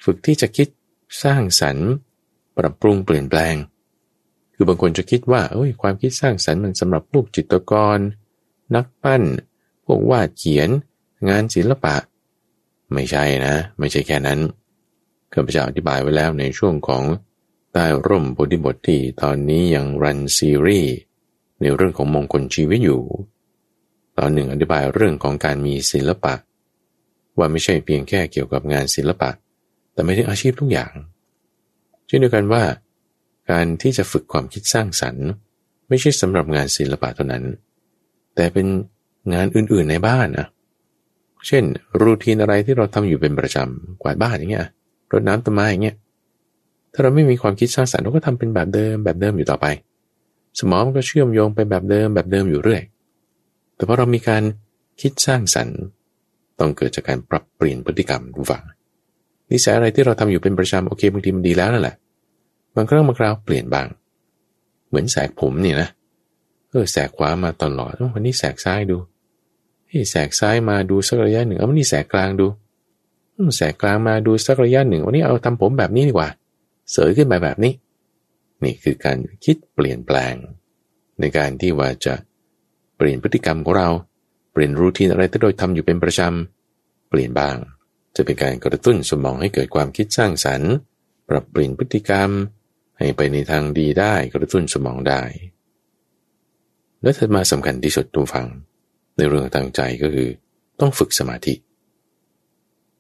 [0.04, 0.68] ฝึกที่จะคิด
[1.24, 1.90] สร้างสรรค์
[2.58, 3.56] ปรับปรุงเปลี่ยนแปลง
[4.56, 7.98] คือบางคนจะคิดว่าเอ้ยความคิดสร้างสรรค์มันสำหรับพวกจิตรกร
[8.76, 9.24] นักปั้น
[9.86, 10.70] พวกวาดเขียน
[11.30, 11.96] งานศิลปะ
[12.94, 14.40] ไม่ใช่นะ ไม่ใช่แค่นั้น
[15.34, 17.04] ข้าพเจ้าอธิบายไว้แล้วในช่วงของ
[17.74, 20.96] ใต้ร่มโพธิบทที่ตอนนี้ยังรันซีรีส์
[21.62, 23.02] ในเรื่องของมงคลชีวิตอยู่
[24.18, 26.34] ตอนหนึ่งอธิบายเรื่องของการมีศิลปะ
[27.38, 29.30] ว่าไม่ใช่เพียงแค่เกี่ยวกับงานศิลปะ
[29.94, 30.94] แต่ไม่ถึงอาชีพทุกอย่าง
[32.08, 32.64] เช่นเดียวกันว่า
[33.52, 35.28] การที่จะฝึกความคิดสร้างสรรค์
[35.90, 37.44] ไม่ใช่สำหรับงานศิลปะเท่านั้น
[38.36, 38.68] แต่เป็น
[39.34, 40.48] งานอื่นๆในบ้านนะ
[41.48, 41.64] เช่น
[42.02, 44.68] รูทีนอะไรที่เราทำอยู่เป็นประจำกวาดบ้านอย่างเงี้ย
[45.14, 45.96] รดน้ำต้นไม้อย่างเงี้ย
[46.94, 49.66] ถ้าเราไม่มีความคิดสร้างสรรค์เราก็ทำเป็นแบบเดิมแบบเดิมอยู่ต่อไป
[50.60, 52.82] สมองมันก็เชื่อมโยงไปแบบเดิมแบบเดิมอยู่เรื่อย
[53.76, 54.44] แต่พอเรามีการ
[55.02, 55.78] คิดสร้างสรรค์
[56.60, 58.64] ต้องเกิดจากการปรับเปลี่ยนพฤติกรรมดูฝัง
[59.52, 61.96] นิสัยอะไรที่เราทำอยู่เป็นประจำโอเคบางทีมันดีแล้วนั่นแหละ
[62.76, 63.88] บางครั้งบางคราวเปลี่ยนบาง
[64.88, 65.90] เหมือนแสกผมนี่นะ
[66.70, 68.98] เออแสกขวามาตลอดวันนี้แสกซ้ายดู
[69.88, 72.48] เฮ้แสกซ้ายมาดูสักระยะหนึ่งเอาวันนี้แสกกลางดู
[73.56, 76.30] แสกกลางมาดูสักระยะหนึ่งวันนี้เอาทำผมแบบนี้ดีกว่า
[76.92, 77.74] เสยขึ้นไปแบบนี้
[78.64, 80.36] นี่คือการคิดเปลี่ยนแปลง
[81.20, 82.14] ในการที่ว่าจะ
[82.98, 83.90] เปลี่ยนพฤติกรรมของเรา
[84.52, 87.58] เปลี่ยนรูทีนอะไรที่เราทำอยู่เป็นประจำเปลี่ยนบ้าง
[88.16, 90.72] จะเป็นการกระตุ้นสมองให้เกิดความคิดสร้างสรรค์
[91.30, 92.30] ปรับเปลี่ยนพฤติกรรม
[92.98, 95.22] ให้ไปในทางดีได้กระตุ้นสมองได้
[97.02, 98.48] และถัดมาสำคัญที่สุดทุกฟัง
[99.18, 100.30] ในเรื่องทางใจก็คือ
[100.80, 101.54] ต้องฝึกสมาธิ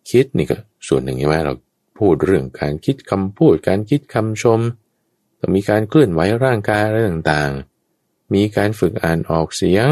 [0.09, 1.53] คิดนี่ก็ส่วนหนึ่งใช่ไหมเรา
[1.97, 4.59] พูดเรื่องการคิดคำพูดการคิดคำชม
[5.39, 9.87] ต้องมีการเคลื่อนไหวร่างกายอะไรต่างๆ มีการฝึกอ่านออกเสียง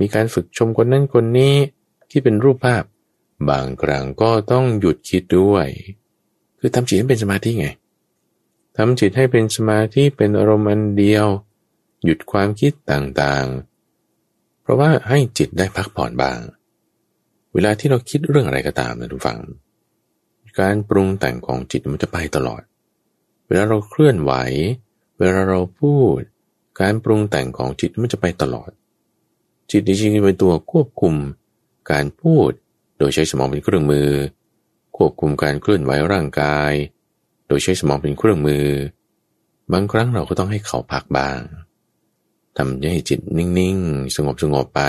[0.00, 1.54] มีการฝึกชมคนนั้นคนนี้
[2.10, 2.84] ที่เป็นรูปภาพ
[3.50, 5.68] บางครั้งก็ต้องหยุดคิดด้วย
[6.58, 7.68] คือทำจิตให้เป็นสมาธิไง
[8.76, 11.26] ทำจิตให้เป็นสมาธิเป็นอารมณ์อันเดียว
[12.04, 16.38] หยุดความคิดต่างๆ เพราะว่าให้จิตได้พักผ่อนบ้าง
[17.54, 19.38] เวลาที่เราคิดเรื่องอะไรก็ตามนะทุกฝัง
[20.60, 22.62] การปรุงแต่งของจิตมันจะไปตลอด
[23.46, 24.32] เวลาเราเคลื่อนไหว
[25.18, 26.18] เวลาเราพูด
[26.80, 28.70] การปรุงแต่งของจิตมันจะไปตลอด
[29.70, 31.14] จิตจริงๆเป็นตัวควบคุม
[31.90, 32.50] การพูด
[32.98, 34.08] โดยใช้สมองเป็นเครื่องมือ
[34.96, 36.72] ควบคุมการเคลื่อนไหวร่างกาย
[37.48, 38.66] โดยใช้สมองเป็นเครื่องมือ
[39.72, 41.40] บางครั้งเราก็ต้องให้เขาพักบ้าง
[42.56, 44.80] ทำให้จิตนิ่งๆ สงบสงบไป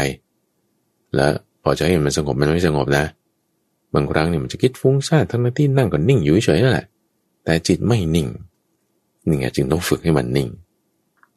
[1.16, 1.34] แล้ว
[1.70, 3.06] อจะให้มันสงบมันไม่สงบนะ
[3.94, 6.86] บางครั้งเนี่ยมันจะคิดฟุ้งซ่านทั้งที่นั่งก็นิ่งอยู่เฉยนั่นแหละ
[7.46, 8.28] แต่จิตไม่นิ่ง
[9.28, 10.50] นี่ไงจึงต้องฝึกให้มันนิ่ง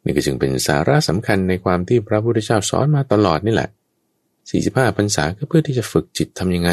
[0.04, 3.68] นี่ก็จึงเป็นสาระสำคัญในความที่พระพุทธเจ้าสอนมาตลอดนี่แหละ
[4.32, 6.70] 45พรรษาก็เพื่อที่จะฝึกจิตทํำยังไง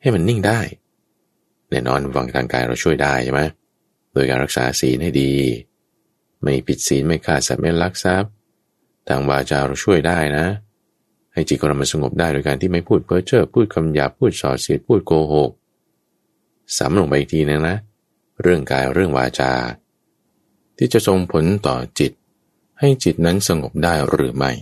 [0.00, 0.60] ให้มันนิ่งได้
[1.70, 3.42] แน่นอนวังทางกายเราช่วยได้ใช่ไหม
[4.12, 5.32] โดยการรักษาศีลให้ดี
[6.42, 8.30] ไม่ผิดศีลไม่ฆ่าสัตว์ไม่ลักทรัพย์
[9.08, 10.46] ทางวาจาเราช่วยได้นะ
[11.32, 15.50] ให้จิตของเรามันสงบได้โดยการที่ไม่พูดเพ้อเจ้อพูดคำหยาพูดส่อเสียดพูดโกหก
[16.76, 17.76] สามลงไปอีกทีนึงนะ
[18.42, 19.52] เรื่องกายเรื่องวาจา
[20.76, 22.12] ที่จะส่งผลต่อจิต
[22.78, 24.52] ให้จิตนั้นสงบได้หรือไม่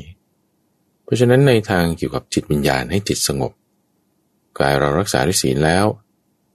[1.04, 3.52] เพราะฉะนั้นในทางเกี่ยวกับจิตวิญญาณให้จิตสงบ
[4.58, 5.86] กายเรารักษาด้วยศีลแล้ว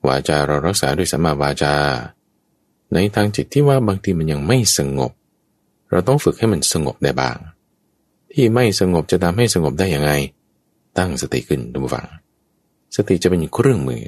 [0.07, 1.76] วาจาเรารักษาด้วยสัมมาวาจา
[2.93, 5.11] ในทางจิตที่ว่าบางทีมันยังไม่สงบ
[5.91, 7.38] เราต้องฝึกให้มันสงบได้บ้าง
[8.36, 10.12] ที่ไม่สงบจะทำให้สงบได้อยังไง
[10.98, 12.06] ตั้งสติขึ้นดูฟัง
[12.96, 14.04] สติจะเป็นเครื่องมือ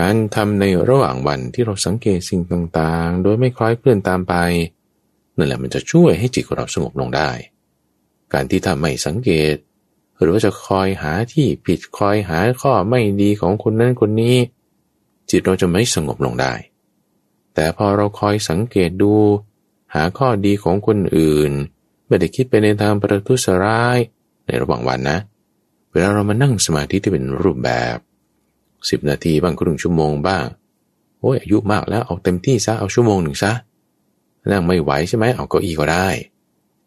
[0.00, 2.40] การทำในระหว่างวันที่เราสังเกตสิ่ง
[2.78, 4.34] ต่างๆ โดยไม่คล้อยเคลื่อนตามไป
[5.36, 7.30] นั่นแหละมันจะช่วยให้จิตของเราสงบลงได้
[8.32, 9.54] การที่ทำไม่สังเกต
[10.20, 14.36] หรือว่าจะคอยหาที่ผิดคอยหาข้อไม่ดีของคนนั้นคนนี้
[15.30, 16.52] จิตเราจะไม่สงบลงได้
[17.54, 19.14] แต่พอเราคอยสังเกตดู
[19.94, 21.52] หาข้อดีของคนอื่น
[22.08, 23.98] ไม่ได้คิดไปในทางประทุษร้าย
[24.46, 25.18] ในระหว่างวันนะ
[25.92, 27.96] เวลาเรามานั่งสมาธิที่เป็นรูปแบบ
[28.90, 30.46] สิบนาทีบ้างครึ่งชั่วโมงบ้าง
[31.20, 33.52] โอ้ยอายุมากแล้วเอาเต็มที่ซะเอาชั่วโมงหนึ่งซะ
[34.50, 36.08] นั่งไม่ไหวใช่ไหมเอาเก้าอี้ก็ได้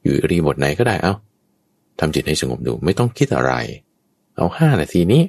[0.01, 1.13] อยู่รีบทไหนก็ได้เอา
[1.99, 3.53] ทำจิตให้สงบดูไม่ต้องคิดอะไร
[4.37, 5.23] เอาห้านาทีนี้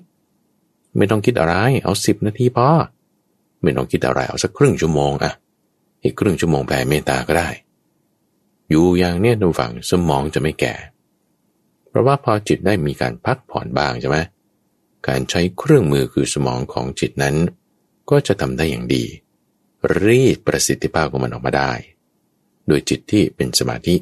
[0.96, 2.68] ไม่ต้องคิดอะไร เอาสิบนาทีพอ
[3.62, 5.32] ไม่ต้องคิดอะไรเอาสักครึ่งชั่วโมงอะ
[6.04, 7.48] อีกครึ่งชั่วโมงแผ่เมตตาก็ได้
[8.72, 10.74] อยู่อย่างเนี้ยดูฝั่งสมองจะไม่แก่
[11.88, 14.18] เพราะว่าพอจิตได้มีการพักผ่อนบ้างใช่ไหม
[15.08, 17.36] การใช้เครื่องมือคือสมองของจิตนั้น
[18.10, 19.04] ก็จะทำได้อย่างดี
[20.02, 21.72] รีดประสิทธิภาพของมันออกมาได้
[22.66, 23.96] โดยจิตที่เป็นสมาธิ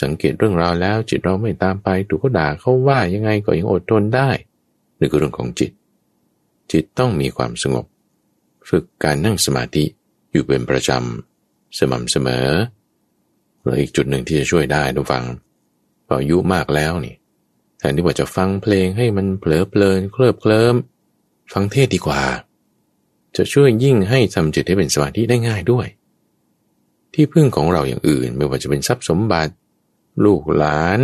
[0.00, 4.30] สังเกตเรื่องราวแล้วจิตเราไม่ตามไปถูกเขาด่าเขาว่ายังไงก็ยังอดทนได้
[4.98, 5.70] นี่คือเรื่องของจิต
[6.72, 7.86] จิตต้องมีความสงบ
[8.68, 9.84] ฝึกการนั่งสมาธิ
[10.30, 12.48] อยู่เป็นประจำ สม่ำเสมอ
[13.68, 15.24] รืออีกจุดหนึ่งที่จะช่วยได้ทุกฟัง
[16.06, 17.14] พออายุมากแล้วนี่
[17.78, 20.74] แทนที่ว่าจะฟังเพลงให้มันเผลอเพลินเคลิบเคลิ้ม
[21.52, 22.22] ฟังเทศดีกว่า
[23.36, 25.86] จะช่วยยิ่งให้ทำจิตให้เป็นสมาธิได้ง่ายด้วย
[27.14, 29.52] ที่พึ่งของเราอย่างอื่นไม่ว่าจะเป็นทรัพย์สมบัติ
[30.24, 31.00] ลูกหลาน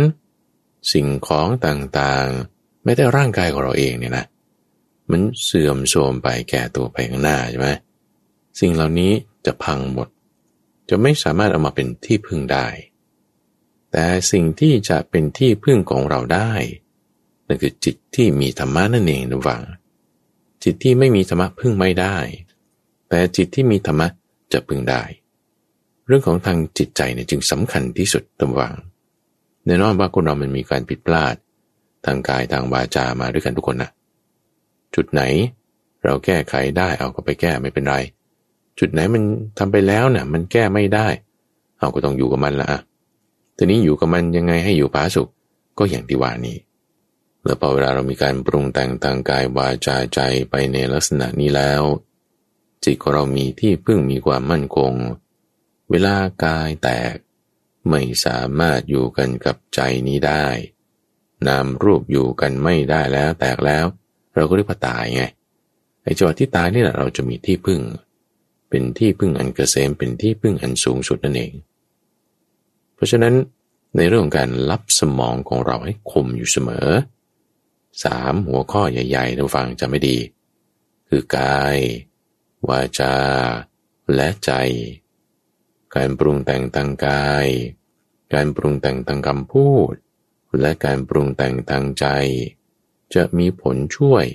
[0.93, 4.25] สิ่งของต่างๆ แม้แต่ร่างกายของเราเองเนี่ยนะ
[5.11, 7.69] มันเสื่อมโทรมไปแก่ตัวไปข้างหน้าใช่ไหม
[8.59, 9.11] สิ่งเหล่านี้
[9.45, 10.07] จะพังหมด
[10.89, 12.67] จะไม่สามารถเอามาเป็นที่พึ่งได้
[13.91, 16.51] แต่สิ่งที่จะเป็นที่พึ่งของเราได้
[17.47, 19.61] นั่นคือจิตที่มีธรรมะนั่นเองนะวัง
[20.63, 22.17] จิตที่ไม่มีธรรมะพึ่งไม่ได้
[23.09, 24.07] แต่จิตที่มีธรรมะ
[24.53, 25.03] จะพึ่งได้
[26.07, 28.73] เรื่องของทางจิตใจเนี่ยจึงสำคัญที่สุดตำวัง
[29.65, 31.35] แน่นอนว่าคนเรามันมีการผิดพลาด
[32.05, 33.89] ทางกายทางวาจามาด้วยกันทุกคนนะ
[34.95, 35.21] จุดไหน
[36.03, 37.95] เราแก้ไขได้เอาก็ไปแก้ไม่เป็นไร
[38.79, 39.23] จุดไหนมัน
[39.57, 41.07] ทำไปแล้วนะ่ยมันแก้ไม่ได้
[41.79, 42.81] เราก็ต้องอยู่กับมันละอะ
[43.57, 45.29] ทีนี้อยู่กับมันยังไงให้อยู่ผาสุข
[45.77, 46.57] ก็อย่างที่ว่านี้
[47.45, 50.19] แล้วพอเวลาเรามีการปรุงแต่งทางกายวาจาใจ
[50.49, 51.81] ไปในลักษณะนี้แล้ว
[52.83, 54.93] จิตของเรามีที่พึ่งมีความมั่นคง
[55.89, 56.15] เวลา
[56.45, 57.15] กายแตก
[57.89, 60.45] ไม่สามารถอยู่กันกับใจนี้ได้
[61.47, 63.85] นามรูปอยู่กันไม่ได้แล้วแตกแล้ว
[64.35, 65.23] เราก็เรียกว่าตายไง
[66.03, 67.79] ไอ้จังหวะที่ตายนี่แหละเราจะมีที่พึ่ง
[68.69, 71.53] เป็นที่พึ่งอันเกษมเป็นที่พึ่งอันสูงสุดนั่นเอง
[72.95, 73.35] เพราะฉะนั้น
[73.95, 76.89] ในเรื่องการรับสมองของเราให้คมอยู่เสมอ
[78.03, 80.17] สามหัวข้อใหญ่ๆท่านฟังจะไม่ดี
[81.09, 81.77] คือกาย
[82.69, 83.15] วาจา
[84.15, 84.51] และใจ
[85.95, 87.47] การปรุงแต่งทางกาย
[88.33, 89.93] การปรุงแต่งทางคำพูด
[90.61, 92.05] และการปรุงแต่งทางใจ
[93.15, 94.25] จะมีผลช่วย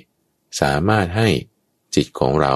[0.61, 1.29] สามารถให้
[1.95, 2.55] จิตของเรา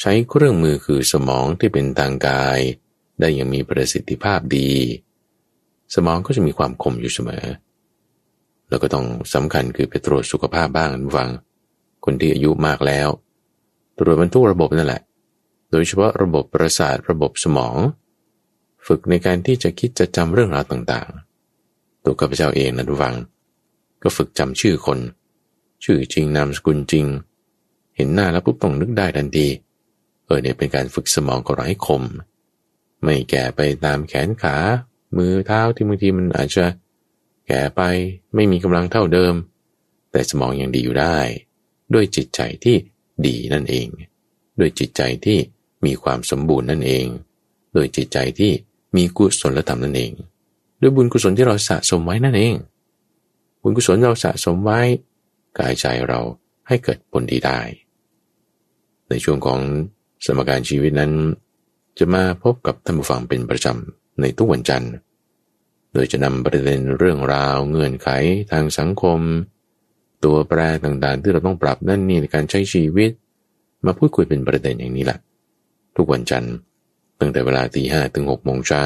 [0.00, 2.60] ใช้เครื่องมือคือสมองที่เป็นทางกาย
[3.20, 4.70] ได้อย่างมีประสิทธิภาพดี
[5.94, 7.44] สมองก็จะมีความคมอยู่เสมอ
[8.68, 11.28] แล้วก็ต้องสำคัญคือไปตรวจสุขภาพบ้างฟัง
[12.04, 13.08] คนที่อายุมากแล้ว
[13.98, 15.02] ตรวจมันทุกระบบนั่นแหละ
[15.70, 17.76] โดยเฉพาะระบบประสาทระบบสมอง
[18.86, 23.14] ฝึกในการที่จะคิดจะจำเรื่องราวต่างๆ ตัวข้าพเจ้าเองนะทุกฟัง
[24.02, 24.98] ก็ฝึกจำชื่อคน
[25.84, 27.06] ชื่อจริงนามสกุลจริง
[27.96, 29.46] เห็นหน้าแล้วปุ๊บต้องนึกได้ทันที
[30.28, 32.02] เออเนี่ยเป็นการฝึกสมองก็ร้ายคม
[33.02, 34.56] ไม่แก่ไปตามแขนขา
[35.16, 36.66] มือเท้าที่บางทีมันอาจจะ
[37.46, 37.82] แก่ไป
[38.34, 39.34] ไม่มีกำลังเท่าเดิม
[40.12, 41.18] แต่สมองยังดีอยู่ได้
[41.94, 42.76] ด้วยจิตใจที่
[43.26, 43.86] ดีนั่นเอง
[44.58, 45.38] ด้วยจิตใจที่
[45.84, 47.06] มีความสมบูรณ์นั่นเอง
[47.74, 48.52] โดยจิตใจที่
[48.96, 50.12] มีกุศลธรรมนั่นเอง
[50.80, 52.54] ด้วยบุญกุศลที่เราสะสมไว้นั่นเอง
[53.62, 54.80] บุญกุศลเราสะสมไว้
[55.58, 56.20] กายใจเรา
[56.68, 57.60] ให้เกิดผลดีได้
[59.08, 59.60] ในช่วงของ
[60.24, 61.12] สมการชีวิตนั้น
[61.98, 64.92] จะมาพบกับท่านผู้ฟังเป็นประจำในทุกวันจันทร์
[65.92, 68.08] โดยจะนำประเด็นเรื่องราวเงื่อนไข
[68.52, 69.20] ทางสังคม
[70.24, 73.10] ตัวแปรต่างๆ ที่เราต้องปรับนั่นนี่ในการใช้ชีวิต
[73.86, 75.18] มาพูดคุยเป็นประเด็นอย่างนี้แหละ
[75.96, 76.54] ทุกวันจันทร์
[77.20, 78.84] ตั้งแต่เวลาตีห้ถึงหกโมงเช้า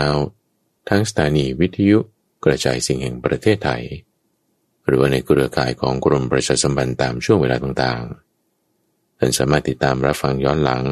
[0.89, 1.99] ทั้งสถานีวิทยุ
[2.45, 3.83] กระจายสิ่งแห่งประเทศไทย
[4.87, 10.85] หรือว่าในเครือข่ายของกรมประชาสัมพันธ์ตามช่วงเวลาต่างๆท่านสามารถติดตามรับฟังย้อนหลัง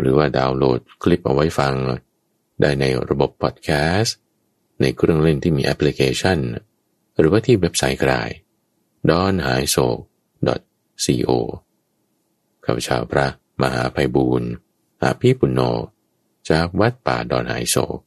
[0.00, 1.74] หรือว่าดาวน์โหลดคลิปเอาไว้ฟัง
[2.60, 4.16] ได้ในระบบพอดแคสต์
[4.80, 6.38] ในเครื่องเล่นที่มีแอปพลิเคชัน
[7.18, 8.24] หรือว่าที่เว็บไซต์ก็ได้
[9.10, 9.86] d o n h a i s o
[11.04, 11.30] co
[12.64, 13.26] ข้าพเจ้าพระ
[13.62, 14.50] มหาภัยบูรณ์
[15.02, 15.60] อาภีปุณโญ
[16.50, 17.98] จากวัดป่าดอนไฮโศก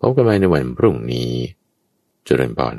[0.00, 1.30] พบกันใหม่ในวันพรุ่งนี้
[2.26, 2.76] จุริญปอน